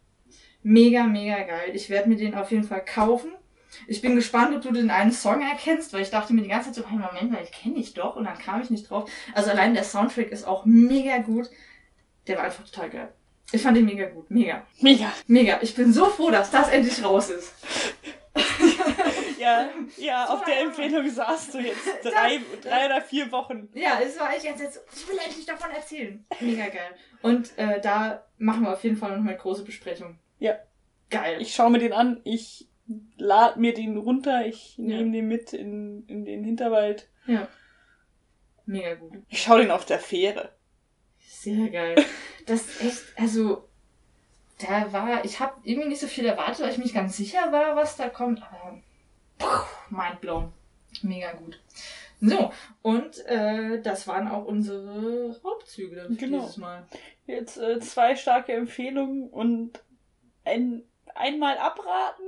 Mega, 0.62 1.04
mega 1.04 1.42
geil. 1.42 1.70
Ich 1.74 1.90
werde 1.90 2.08
mir 2.08 2.16
den 2.16 2.34
auf 2.34 2.50
jeden 2.50 2.64
Fall 2.64 2.84
kaufen. 2.84 3.32
Ich 3.86 4.00
bin 4.00 4.14
gespannt, 4.14 4.54
ob 4.54 4.62
du 4.62 4.72
den 4.72 4.90
einen 4.90 5.12
Song 5.12 5.42
erkennst, 5.42 5.92
weil 5.92 6.02
ich 6.02 6.10
dachte 6.10 6.32
mir 6.32 6.42
die 6.42 6.48
ganze 6.48 6.72
Zeit 6.72 6.84
so, 6.84 6.90
hey 6.90 6.98
Moment 6.98 7.36
ich 7.42 7.52
kenne 7.52 7.74
dich 7.74 7.94
doch 7.94 8.16
und 8.16 8.24
dann 8.24 8.38
kam 8.38 8.62
ich 8.62 8.70
nicht 8.70 8.88
drauf. 8.88 9.10
Also 9.34 9.50
allein 9.50 9.74
der 9.74 9.84
Soundtrack 9.84 10.30
ist 10.30 10.46
auch 10.46 10.64
mega 10.64 11.18
gut. 11.18 11.50
Der 12.26 12.38
war 12.38 12.44
einfach 12.44 12.64
total 12.64 12.90
geil. 12.90 13.12
Ich 13.50 13.62
fand 13.62 13.78
ihn 13.78 13.86
mega 13.86 14.06
gut. 14.06 14.30
Mega. 14.30 14.66
Mega. 14.80 15.12
Mega. 15.26 15.58
Ich 15.62 15.74
bin 15.74 15.92
so 15.92 16.06
froh, 16.06 16.30
dass 16.30 16.50
das 16.50 16.68
endlich 16.68 17.02
raus 17.02 17.30
ist. 17.30 17.52
Ja, 19.38 19.68
ja, 19.96 20.26
auf 20.26 20.44
der 20.44 20.60
Empfehlung 20.60 21.08
saßt 21.08 21.54
du 21.54 21.58
jetzt 21.58 21.86
drei, 22.02 22.40
drei 22.62 22.86
oder 22.86 23.00
vier 23.00 23.30
Wochen. 23.32 23.68
Ja, 23.74 24.00
es 24.02 24.18
war 24.18 24.36
ich 24.36 24.42
jetzt, 24.42 24.60
jetzt, 24.60 24.80
ich 24.94 25.08
will 25.08 25.18
endlich 25.18 25.46
davon 25.46 25.70
erzählen. 25.70 26.24
Mega 26.40 26.66
geil. 26.66 26.94
Und 27.22 27.56
äh, 27.58 27.80
da 27.80 28.24
machen 28.38 28.62
wir 28.62 28.72
auf 28.72 28.84
jeden 28.84 28.96
Fall 28.96 29.10
noch 29.10 29.22
mal 29.22 29.30
eine 29.30 29.38
große 29.38 29.64
Besprechung. 29.64 30.18
Ja. 30.38 30.56
Geil. 31.10 31.40
Ich 31.40 31.54
schaue 31.54 31.70
mir 31.70 31.78
den 31.78 31.92
an. 31.92 32.20
Ich 32.24 32.68
lad 33.16 33.56
mir 33.56 33.74
den 33.74 33.96
runter, 33.96 34.46
ich 34.46 34.78
nehme 34.78 35.10
den 35.10 35.28
mit 35.28 35.52
in, 35.52 36.06
in 36.06 36.24
den 36.24 36.44
Hinterwald. 36.44 37.08
Ja. 37.26 37.48
Mega 38.66 38.94
gut. 38.94 39.22
Ich 39.28 39.42
schau 39.42 39.58
den 39.58 39.70
auf 39.70 39.84
der 39.84 39.98
Fähre. 39.98 40.52
Sehr 41.18 41.68
geil. 41.68 41.96
Das 42.46 42.62
ist 42.62 42.80
echt, 42.80 43.02
also, 43.16 43.68
da 44.56 44.90
war, 44.90 45.22
ich 45.22 45.38
habe 45.38 45.60
irgendwie 45.64 45.90
nicht 45.90 46.00
so 46.00 46.06
viel 46.06 46.24
erwartet, 46.24 46.60
weil 46.60 46.70
ich 46.70 46.78
mich 46.78 46.94
ganz 46.94 47.14
sicher 47.14 47.52
war, 47.52 47.76
was 47.76 47.98
da 47.98 48.08
kommt, 48.08 48.42
aber 48.42 48.80
puh, 49.38 49.64
mindblown. 49.90 50.52
Mega 51.02 51.32
gut. 51.32 51.60
So, 52.20 52.52
und 52.82 53.24
äh, 53.26 53.80
das 53.80 54.08
waren 54.08 54.26
auch 54.26 54.44
unsere 54.44 55.36
Hauptzüge 55.44 55.96
dann 55.96 56.08
für 56.16 56.16
Genau. 56.26 56.40
dieses 56.40 56.56
Mal. 56.56 56.86
Jetzt 57.26 57.56
äh, 57.58 57.78
zwei 57.78 58.16
starke 58.16 58.52
Empfehlungen 58.54 59.28
und 59.30 59.78
ein, 60.44 60.82
einmal 61.14 61.58
abraten. 61.58 62.24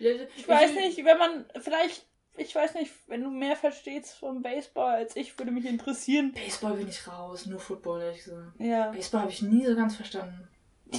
Ich 0.00 0.48
weiß 0.48 0.74
nicht, 0.74 1.04
wenn 1.04 1.18
man 1.18 1.44
vielleicht, 1.60 2.06
ich 2.36 2.52
weiß 2.54 2.74
nicht, 2.74 2.92
wenn 3.06 3.22
du 3.22 3.30
mehr 3.30 3.54
verstehst 3.54 4.14
vom 4.16 4.42
Baseball 4.42 4.94
als 4.96 5.14
ich, 5.14 5.38
würde 5.38 5.52
mich 5.52 5.66
interessieren. 5.66 6.32
Baseball 6.32 6.74
bin 6.74 6.88
ich 6.88 7.06
raus, 7.06 7.46
nur 7.46 7.60
Football, 7.60 8.02
ehrlich 8.02 8.24
gesagt. 8.24 8.58
Ja. 8.58 8.90
Baseball 8.90 9.20
habe 9.22 9.30
ich 9.30 9.42
nie 9.42 9.64
so 9.64 9.76
ganz 9.76 9.94
verstanden. 9.94 10.48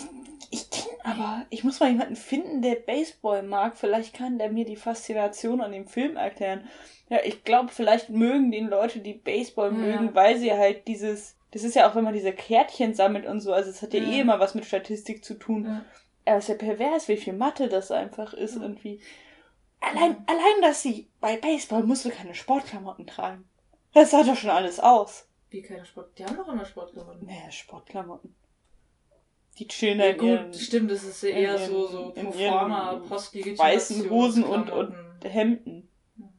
Aber, 1.05 1.45
ich 1.51 1.63
muss 1.63 1.79
mal 1.79 1.89
jemanden 1.89 2.15
finden, 2.15 2.61
der 2.61 2.75
Baseball 2.75 3.43
mag. 3.43 3.77
Vielleicht 3.77 4.13
kann 4.15 4.39
der 4.39 4.49
mir 4.51 4.65
die 4.65 4.75
Faszination 4.75 5.61
an 5.61 5.71
dem 5.71 5.87
Film 5.87 6.17
erklären. 6.17 6.67
Ja, 7.09 7.19
ich 7.23 7.43
glaube, 7.43 7.69
vielleicht 7.71 8.09
mögen 8.09 8.51
den 8.51 8.67
Leute, 8.67 8.99
die 8.99 9.13
Baseball 9.13 9.71
Ja. 9.71 9.77
mögen, 9.77 10.15
weil 10.15 10.37
sie 10.37 10.51
halt 10.51 10.87
dieses, 10.87 11.35
das 11.51 11.63
ist 11.63 11.75
ja 11.75 11.87
auch, 11.89 11.95
wenn 11.95 12.03
man 12.03 12.13
diese 12.15 12.33
Kärtchen 12.33 12.95
sammelt 12.95 13.27
und 13.27 13.39
so, 13.39 13.53
also 13.53 13.69
es 13.69 13.81
hat 13.83 13.93
ja, 13.93 13.99
Ja. 14.01 14.09
eh 14.09 14.19
immer 14.21 14.39
was 14.39 14.55
mit 14.55 14.65
Statistik 14.65 15.23
zu 15.23 15.35
tun. 15.35 15.65
Ja. 15.65 15.85
Aber 16.25 16.37
es 16.37 16.45
ist 16.45 16.49
ja 16.49 16.55
pervers, 16.55 17.07
wie 17.07 17.17
viel 17.17 17.33
Mathe 17.33 17.69
das 17.69 17.91
einfach 17.91 18.33
ist 18.33 18.55
Ja. 18.55 18.61
irgendwie. 18.63 18.99
Allein, 19.81 20.17
allein, 20.25 20.61
dass 20.63 20.81
sie 20.81 21.07
bei 21.21 21.37
Baseball 21.37 21.83
musst 21.83 22.05
du 22.05 22.09
keine 22.09 22.33
Sportklamotten 22.33 23.05
tragen. 23.05 23.47
Das 23.93 24.09
sah 24.11 24.23
doch 24.23 24.35
schon 24.35 24.49
alles 24.49 24.79
aus. 24.79 25.27
Wie 25.51 25.61
keine 25.61 25.85
Sport. 25.85 26.17
Die 26.17 26.25
haben 26.25 26.35
doch 26.35 26.47
immer 26.47 26.65
Sport 26.65 26.93
gewonnen. 26.95 27.23
Naja, 27.27 27.51
Sportklamotten. 27.51 28.33
Die 29.57 29.67
chillen 29.67 29.99
da 29.99 30.05
Ja, 30.07 30.11
gut, 30.13 30.23
ihren 30.29 30.53
stimmt, 30.53 30.91
das 30.91 31.03
ist 31.03 31.23
eher 31.23 31.55
ihren- 31.57 31.69
so, 31.71 31.87
so 31.87 32.13
Postlegitimation. 33.07 33.57
weißen 33.57 34.09
Hosen 34.09 34.43
und, 34.43 34.69
und. 34.69 34.95
Hemden. 35.23 35.89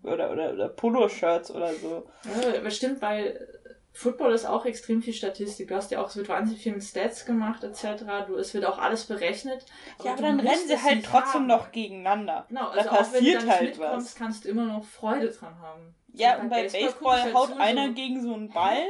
Oder, 0.02 0.30
oder, 0.30 0.52
oder 0.52 0.68
Poloshirts 0.68 1.50
oder 1.50 1.75
so. 1.75 2.06
Ja, 2.25 2.58
aber 2.58 2.70
stimmt, 2.70 3.02
weil 3.02 3.49
Football 3.92 4.32
ist 4.35 4.44
auch 4.44 4.64
extrem 4.66 5.02
viel 5.02 5.12
Statistik. 5.14 5.68
Du 5.68 5.75
hast 5.75 5.90
ja 5.90 6.00
auch, 6.02 6.08
es 6.08 6.16
wird 6.16 6.28
wahnsinnig 6.28 6.62
viel 6.62 6.73
mit 6.73 6.85
Stats 6.85 7.25
gemacht, 7.25 7.64
etc. 7.64 8.04
Du, 8.26 8.37
es 8.37 8.52
wird 8.54 8.64
auch 8.66 8.78
alles 8.78 9.04
berechnet. 9.06 9.64
Ja, 10.04 10.12
aber 10.12 10.16
du 10.20 10.23
dann 10.28 10.40
rennen 10.40 10.68
sie 10.68 10.78
halt 10.80 11.04
trotzdem 11.04 11.40
haben. 11.40 11.46
noch 11.46 11.73
gegeneinander. 11.73 12.44
Genau, 12.49 12.64
da 12.66 12.70
also 12.70 12.90
auch 12.90 12.96
wenn 13.12 13.25
du 13.25 13.32
passiert 13.32 13.35
da 13.42 13.44
nicht 13.46 13.54
halt 13.54 13.78
mitkommst, 13.78 14.06
was. 14.06 14.14
kannst 14.14 14.44
du 14.44 14.49
immer 14.50 14.66
noch 14.66 14.85
Freude 14.85 15.28
dran 15.30 15.58
haben. 15.61 15.94
Ja, 16.12 16.37
So, 16.37 16.42
und 16.42 16.49
bei 16.50 16.62
Baseball 16.68 17.16
ich 17.18 17.25
halt 17.25 17.35
haut 17.35 17.49
zu, 17.49 17.61
einer 17.61 17.87
so- 17.88 17.92
gegen 17.94 18.23
so 18.23 18.35
einen 18.35 18.50
Ball 18.50 18.85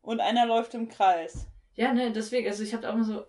und 0.00 0.20
einer 0.20 0.46
läuft 0.46 0.74
im 0.74 0.88
Kreis. 0.88 1.46
Ja, 1.74 1.92
ne, 1.92 2.10
deswegen, 2.12 2.48
also 2.48 2.62
ich 2.62 2.72
habe 2.72 2.88
auch 2.88 2.94
mal 2.94 3.04
so. 3.04 3.24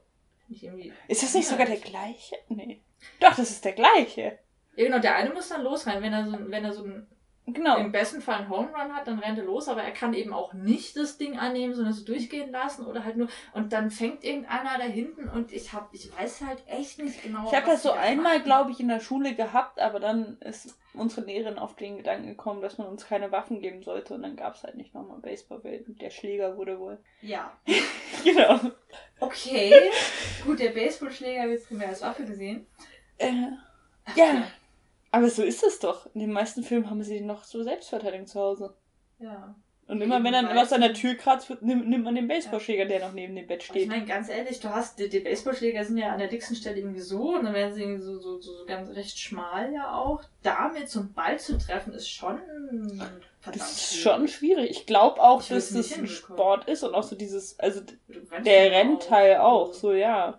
Nicht 0.49 0.63
irgendwie, 0.63 0.91
Ist 1.07 1.23
das 1.23 1.33
nicht 1.35 1.47
sogar 1.47 1.65
der 1.67 1.77
gleiche? 1.77 2.35
Nee. 2.49 2.81
Doch, 3.19 3.35
das 3.35 3.51
ist 3.51 3.63
der 3.63 3.73
gleiche. 3.73 4.39
ja, 4.75 4.83
genau, 4.85 4.99
der 4.99 5.15
eine 5.15 5.31
muss 5.31 5.49
dann 5.49 5.63
losrennen. 5.63 6.01
Wenn 6.01 6.13
er 6.13 6.25
so, 6.25 6.51
wenn 6.51 6.65
er 6.65 6.73
so 6.73 6.83
ein, 6.83 7.07
Genau. 7.53 7.77
im 7.77 7.91
besten 7.91 8.21
Fall 8.21 8.39
einen 8.39 8.49
Home 8.49 8.69
Run 8.69 8.95
hat, 8.95 9.07
dann 9.07 9.19
rennt 9.19 9.37
er 9.37 9.45
los, 9.45 9.67
aber 9.67 9.83
er 9.83 9.91
kann 9.91 10.13
eben 10.13 10.33
auch 10.33 10.53
nicht 10.53 10.95
das 10.95 11.17
Ding 11.17 11.37
annehmen, 11.37 11.73
sondern 11.73 11.93
so 11.93 12.05
durchgehen 12.05 12.51
lassen 12.51 12.85
oder 12.85 13.03
halt 13.03 13.17
nur. 13.17 13.27
Und 13.53 13.73
dann 13.73 13.91
fängt 13.91 14.23
irgendeiner 14.23 14.77
da 14.77 14.83
hinten 14.83 15.29
und 15.29 15.51
ich 15.51 15.73
hab, 15.73 15.93
ich 15.93 16.11
weiß 16.17 16.41
halt 16.41 16.63
echt 16.67 17.01
nicht 17.01 17.23
genau. 17.23 17.47
Ich 17.47 17.55
habe 17.55 17.67
das 17.67 17.83
so 17.83 17.91
einmal, 17.91 18.41
glaube 18.41 18.71
ich, 18.71 18.79
in 18.79 18.87
der 18.87 18.99
Schule 18.99 19.35
gehabt, 19.35 19.79
aber 19.79 19.99
dann 19.99 20.37
ist 20.41 20.77
unsere 20.93 21.25
Lehrerin 21.25 21.59
auf 21.59 21.75
den 21.75 21.97
Gedanken 21.97 22.27
gekommen, 22.27 22.61
dass 22.61 22.77
man 22.77 22.87
uns 22.87 23.05
keine 23.05 23.31
Waffen 23.31 23.61
geben 23.61 23.83
sollte 23.83 24.13
und 24.15 24.23
dann 24.23 24.35
gab 24.35 24.55
es 24.55 24.63
halt 24.63 24.75
nicht 24.75 24.93
nochmal 24.93 25.19
Baseball, 25.19 25.63
weil 25.63 25.83
der 25.87 26.09
Schläger 26.09 26.57
wurde 26.57 26.79
wohl. 26.79 26.97
Ja. 27.21 27.51
Genau. 28.23 28.59
Okay. 29.19 29.73
Gut, 30.45 30.59
der 30.59 30.71
Baseballschläger 30.71 31.47
wird 31.49 31.67
primär 31.67 31.89
als 31.89 32.01
Waffe 32.01 32.25
gesehen. 32.25 32.65
Äh, 33.17 33.33
ja. 34.15 34.47
Aber 35.11 35.29
so 35.29 35.43
ist 35.43 35.63
es 35.63 35.79
doch. 35.79 36.07
In 36.13 36.21
den 36.21 36.31
meisten 36.31 36.63
Filmen 36.63 36.89
haben 36.89 37.01
sie 37.03 37.21
noch 37.21 37.43
so 37.43 37.63
Selbstverteidigung 37.63 38.27
zu 38.27 38.39
Hause. 38.39 38.75
Ja. 39.19 39.55
Und 39.88 40.01
immer 40.01 40.23
wenn 40.23 40.34
dann 40.34 40.55
was 40.55 40.71
an 40.71 40.81
der 40.81 40.93
Tür 40.93 41.15
kratzt, 41.15 41.49
wird- 41.49 41.63
nimmt, 41.63 41.89
nimmt 41.89 42.03
man 42.03 42.13
den 42.13 42.27
Baseballschläger, 42.27 42.86
der 42.86 42.99
noch 42.99 43.12
neben 43.13 43.36
dem 43.36 43.47
Bett 43.47 43.63
Ich 43.63 43.69
steht. 43.69 43.88
meine, 43.89 44.05
ganz 44.05 44.29
ehrlich, 44.29 44.60
du 44.60 44.69
hast, 44.69 44.99
die, 44.99 45.10
die 45.10 45.19
Baseballschläger 45.19 45.84
sind 45.84 45.97
ja 45.97 46.10
an 46.12 46.19
der 46.19 46.27
dicksten 46.27 46.55
Stelle 46.55 46.77
irgendwie 46.77 46.99
so 46.99 47.36
und 47.36 47.43
dann 47.45 47.55
werden 47.55 47.73
sie 47.73 47.81
irgendwie 47.81 48.03
so, 48.03 48.19
so, 48.19 48.39
so 48.39 48.65
ganz 48.67 48.91
recht 48.91 49.17
schmal 49.17 49.73
ja 49.73 49.95
auch. 49.95 50.21
Damit 50.43 50.89
zum 50.89 51.12
Ball 51.13 51.39
zu 51.39 51.57
treffen, 51.57 51.93
ist 51.93 52.07
schon 52.07 52.38
verdammt 53.39 53.62
Das 53.63 53.71
ist 53.71 53.88
schwierig. 53.93 54.03
schon 54.03 54.27
schwierig. 54.27 54.69
Ich 54.69 54.86
glaube 54.86 55.19
auch, 55.23 55.41
Ich 55.41 55.47
dass 55.49 55.73
das 55.73 55.91
ein. 55.97 56.05
Sport 56.05 56.69
ist 56.69 56.84
und 56.84 56.93
auch 56.93 57.01
so 57.01 57.15
dieses, 57.15 57.60
also 57.60 57.81
der 58.45 58.71
Rennteil 58.71 59.38
auch, 59.38 59.69
auch. 59.69 59.73
so 59.73 59.91
ja. 59.91 60.38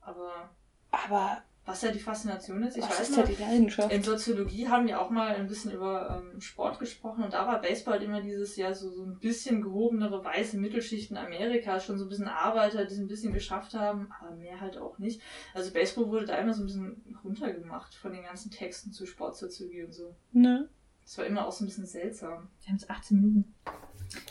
Aber 0.00 0.48
Aber 0.90 1.42
was 1.66 1.80
ja 1.82 1.90
die 1.90 1.98
Faszination 1.98 2.62
ist, 2.62 2.76
ich 2.76 2.82
was 2.82 2.90
weiß 2.90 3.08
ist 3.08 3.16
noch, 3.16 3.24
da 3.24 3.30
die 3.30 3.42
Leidenschaft? 3.42 3.92
in 3.92 4.02
Soziologie 4.02 4.68
haben 4.68 4.86
wir 4.86 5.00
auch 5.00 5.10
mal 5.10 5.34
ein 5.34 5.46
bisschen 5.46 5.72
über 5.72 6.22
ähm, 6.32 6.40
Sport 6.40 6.78
gesprochen 6.78 7.24
und 7.24 7.32
da 7.32 7.46
war 7.46 7.60
Baseball 7.60 8.02
immer 8.02 8.20
dieses 8.20 8.56
Jahr 8.56 8.74
so, 8.74 8.90
so 8.90 9.04
ein 9.04 9.18
bisschen 9.18 9.62
gehobenere 9.62 10.22
weiße 10.22 10.58
Mittelschicht 10.58 11.10
in 11.10 11.16
Amerika, 11.16 11.80
schon 11.80 11.98
so 11.98 12.04
ein 12.04 12.08
bisschen 12.08 12.28
Arbeiter, 12.28 12.84
die 12.84 12.92
es 12.92 12.98
ein 12.98 13.08
bisschen 13.08 13.32
geschafft 13.32 13.72
haben, 13.74 14.08
aber 14.20 14.36
mehr 14.36 14.60
halt 14.60 14.76
auch 14.76 14.98
nicht. 14.98 15.22
Also 15.54 15.72
Baseball 15.72 16.08
wurde 16.08 16.26
da 16.26 16.36
immer 16.36 16.52
so 16.52 16.62
ein 16.62 16.66
bisschen 16.66 17.16
runtergemacht 17.24 17.94
von 17.94 18.12
den 18.12 18.24
ganzen 18.24 18.50
Texten 18.50 18.92
zu 18.92 19.06
Sportsoziologie 19.06 19.84
und 19.84 19.94
so. 19.94 20.14
Ne? 20.32 20.68
Das 21.02 21.16
war 21.18 21.24
immer 21.24 21.46
auch 21.46 21.52
so 21.52 21.64
ein 21.64 21.68
bisschen 21.68 21.86
seltsam. 21.86 22.48
Wir 22.60 22.68
haben 22.68 22.76
jetzt 22.76 22.90
18 22.90 23.20
Minuten. 23.20 23.54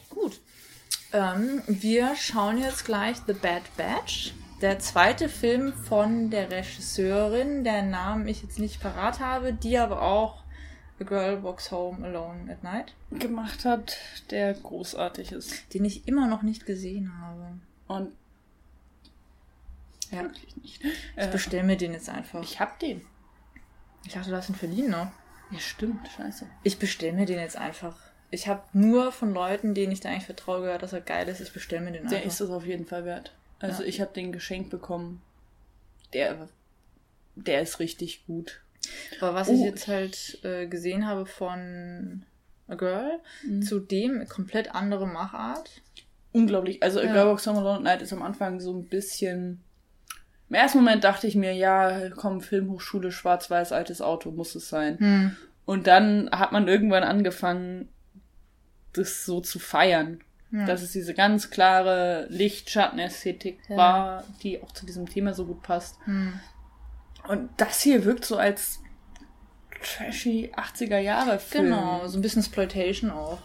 Gut. 0.10 0.40
Ähm, 1.14 1.62
wir 1.68 2.16
schauen 2.16 2.60
jetzt 2.60 2.86
gleich 2.86 3.18
The 3.28 3.34
Bad 3.34 3.64
Batch. 3.78 4.34
Der 4.64 4.80
zweite 4.80 5.28
Film 5.28 5.74
von 5.74 6.30
der 6.30 6.50
Regisseurin, 6.50 7.66
deren 7.66 7.90
Namen 7.90 8.28
ich 8.30 8.42
jetzt 8.44 8.60
nicht 8.60 8.80
parat 8.82 9.20
habe, 9.20 9.52
die 9.52 9.78
aber 9.78 10.02
auch 10.02 10.42
A 11.02 11.04
Girl 11.04 11.44
Walks 11.44 11.70
Home 11.70 12.06
Alone 12.08 12.50
at 12.50 12.64
Night, 12.64 12.94
Gemacht 13.12 13.66
hat, 13.66 13.98
der 14.30 14.54
großartig 14.54 15.34
ist. 15.34 15.74
den 15.74 15.84
ich 15.84 16.08
immer 16.08 16.28
noch 16.28 16.44
nicht 16.44 16.66
gesehen 16.66 17.12
habe. 17.20 17.60
Und 17.88 18.14
Ja. 20.12 20.22
wirklich 20.24 20.56
nicht. 20.56 20.82
Ich 20.84 20.94
Äh, 21.18 21.28
bestelle 21.30 21.64
mir 21.64 21.76
den 21.76 21.92
jetzt 21.92 22.08
einfach. 22.10 22.42
ich 22.42 22.60
hab 22.62 22.80
den. 22.80 23.02
Ich 24.06 24.14
dachte, 24.14 24.30
du 24.30 24.36
hast 24.38 24.48
ihn 24.50 24.56
verliehen 24.56 24.92
noch. 24.92 25.12
Ja, 25.52 25.60
stimmt, 25.60 26.08
scheiße. 26.16 26.48
Ich 26.64 26.80
bestelle 26.80 27.12
mir 27.14 27.26
den 27.26 27.40
jetzt 27.40 27.58
einfach. 27.58 27.98
Ich 28.32 28.48
habe 28.48 28.64
nur 28.72 29.12
von 29.12 29.34
Leuten, 29.34 29.74
denen 29.74 29.92
ich 29.92 30.00
da 30.00 30.08
eigentlich 30.10 30.26
vertraue, 30.26 30.62
gehört, 30.62 30.84
dass 30.84 30.94
er 30.94 31.02
geil 31.02 31.28
ist. 31.28 31.42
Ich 31.42 31.52
bestelle 31.52 31.82
mir 31.84 31.92
den 31.92 32.08
Der 32.08 32.20
einfach. 32.20 32.32
ist 32.32 32.40
es 32.40 32.50
auf 32.50 32.66
jeden 32.66 32.86
Fall 32.86 33.04
wert. 33.04 33.34
Also 33.64 33.84
Ja. 33.84 33.90
ich 33.90 34.02
habe 34.02 34.14
den 34.14 34.32
geschenkt 34.32 34.70
bekommen. 34.70 35.22
Der, 36.14 36.50
der 37.36 37.62
ist 37.62 37.80
richtig 37.80 38.26
gut. 38.26 38.62
Aber 39.22 39.34
was 39.34 39.50
Oh. 39.50 39.54
ich 39.54 39.62
jetzt 39.62 39.88
halt 39.88 40.40
äh, 40.44 40.68
gesehen 40.68 41.08
habe 41.08 41.26
von 41.26 42.26
A 42.68 42.76
Girl, 42.76 43.20
Mhm. 43.44 43.62
zudem 43.62 44.28
komplett 44.28 44.76
andere 44.76 45.08
Machart. 45.08 45.82
Unglaublich. 46.34 46.84
Also 46.84 47.00
A 47.00 47.04
Ja. 47.04 47.14
Girl 47.14 47.28
Walks 47.28 47.48
Home 47.48 47.60
Alone 47.60 47.78
at 47.78 47.84
Night 47.84 48.02
ist 48.02 48.12
am 48.14 48.22
Anfang 48.22 48.60
so 48.60 48.74
ein 48.74 48.86
bisschen... 48.86 49.62
Im 50.50 50.56
ersten 50.56 50.80
Moment 50.80 51.04
dachte 51.04 51.26
ich 51.26 51.36
mir, 51.36 51.54
ja, 51.54 52.10
komm, 52.10 52.42
Filmhochschule, 52.42 53.12
schwarz-weiß, 53.12 53.72
altes 53.72 54.02
Auto, 54.02 54.30
muss 54.32 54.54
es 54.56 54.68
sein. 54.70 55.00
Hm. 55.00 55.36
Und 55.66 55.88
dann 55.88 56.30
hat 56.32 56.52
man 56.52 56.68
irgendwann 56.68 57.04
angefangen, 57.04 57.88
das 58.92 59.26
so 59.26 59.40
zu 59.42 59.58
feiern. 59.58 60.20
Ja. 60.54 60.66
Dass 60.68 60.84
es 60.84 60.92
diese 60.92 61.16
ganz 61.16 61.50
klare 61.50 62.28
Licht-Schatten-Ästhetik 62.30 63.60
Ja. 63.70 63.76
war, 63.76 64.24
die 64.44 64.62
auch 64.62 64.72
zu 64.72 64.86
diesem 64.86 65.10
Thema 65.10 65.34
so 65.34 65.46
gut 65.46 65.64
passt. 65.64 65.98
Hm. 66.06 66.40
Und 67.28 67.50
das 67.58 67.82
hier 67.82 68.06
wirkt 68.06 68.24
so 68.24 68.38
als 68.38 68.80
trashy 69.84 70.52
80er 70.56 71.00
Jahre 71.00 71.40
Film. 71.40 71.66
Genau, 71.66 72.08
so 72.08 72.18
ein 72.18 72.22
bisschen 72.22 72.42
Exploitation 72.44 73.10
auch. 73.10 73.40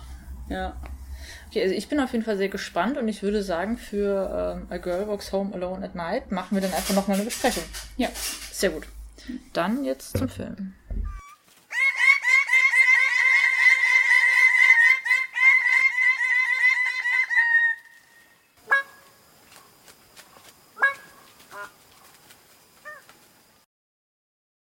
Ja. 0.51 0.77
Okay, 1.49 1.63
also 1.63 1.75
ich 1.75 1.89
bin 1.89 1.99
auf 1.99 2.13
jeden 2.13 2.25
Fall 2.25 2.37
sehr 2.37 2.51
gespannt 2.51 2.99
und 2.99 3.09
ich 3.09 3.23
würde 3.23 3.43
sagen, 3.43 3.79
für 3.79 4.59
ähm, 4.61 4.67
A 4.71 4.77
Girl 4.77 5.09
Walks 5.09 5.33
Home 5.33 5.55
Alone 5.55 5.85
at 5.87 5.95
Night 5.95 6.31
machen 6.31 6.55
wir 6.57 6.61
dann 6.61 6.75
einfach 6.75 6.95
nochmal 6.95 7.17
eine 7.17 7.25
Besprechung. 7.25 7.65
Ja. 7.97 8.09
Sehr 8.53 8.71
gut. 8.71 8.87
Dann 9.55 9.83
jetzt 9.85 10.17
zum 10.19 10.29
Film. 10.29 10.75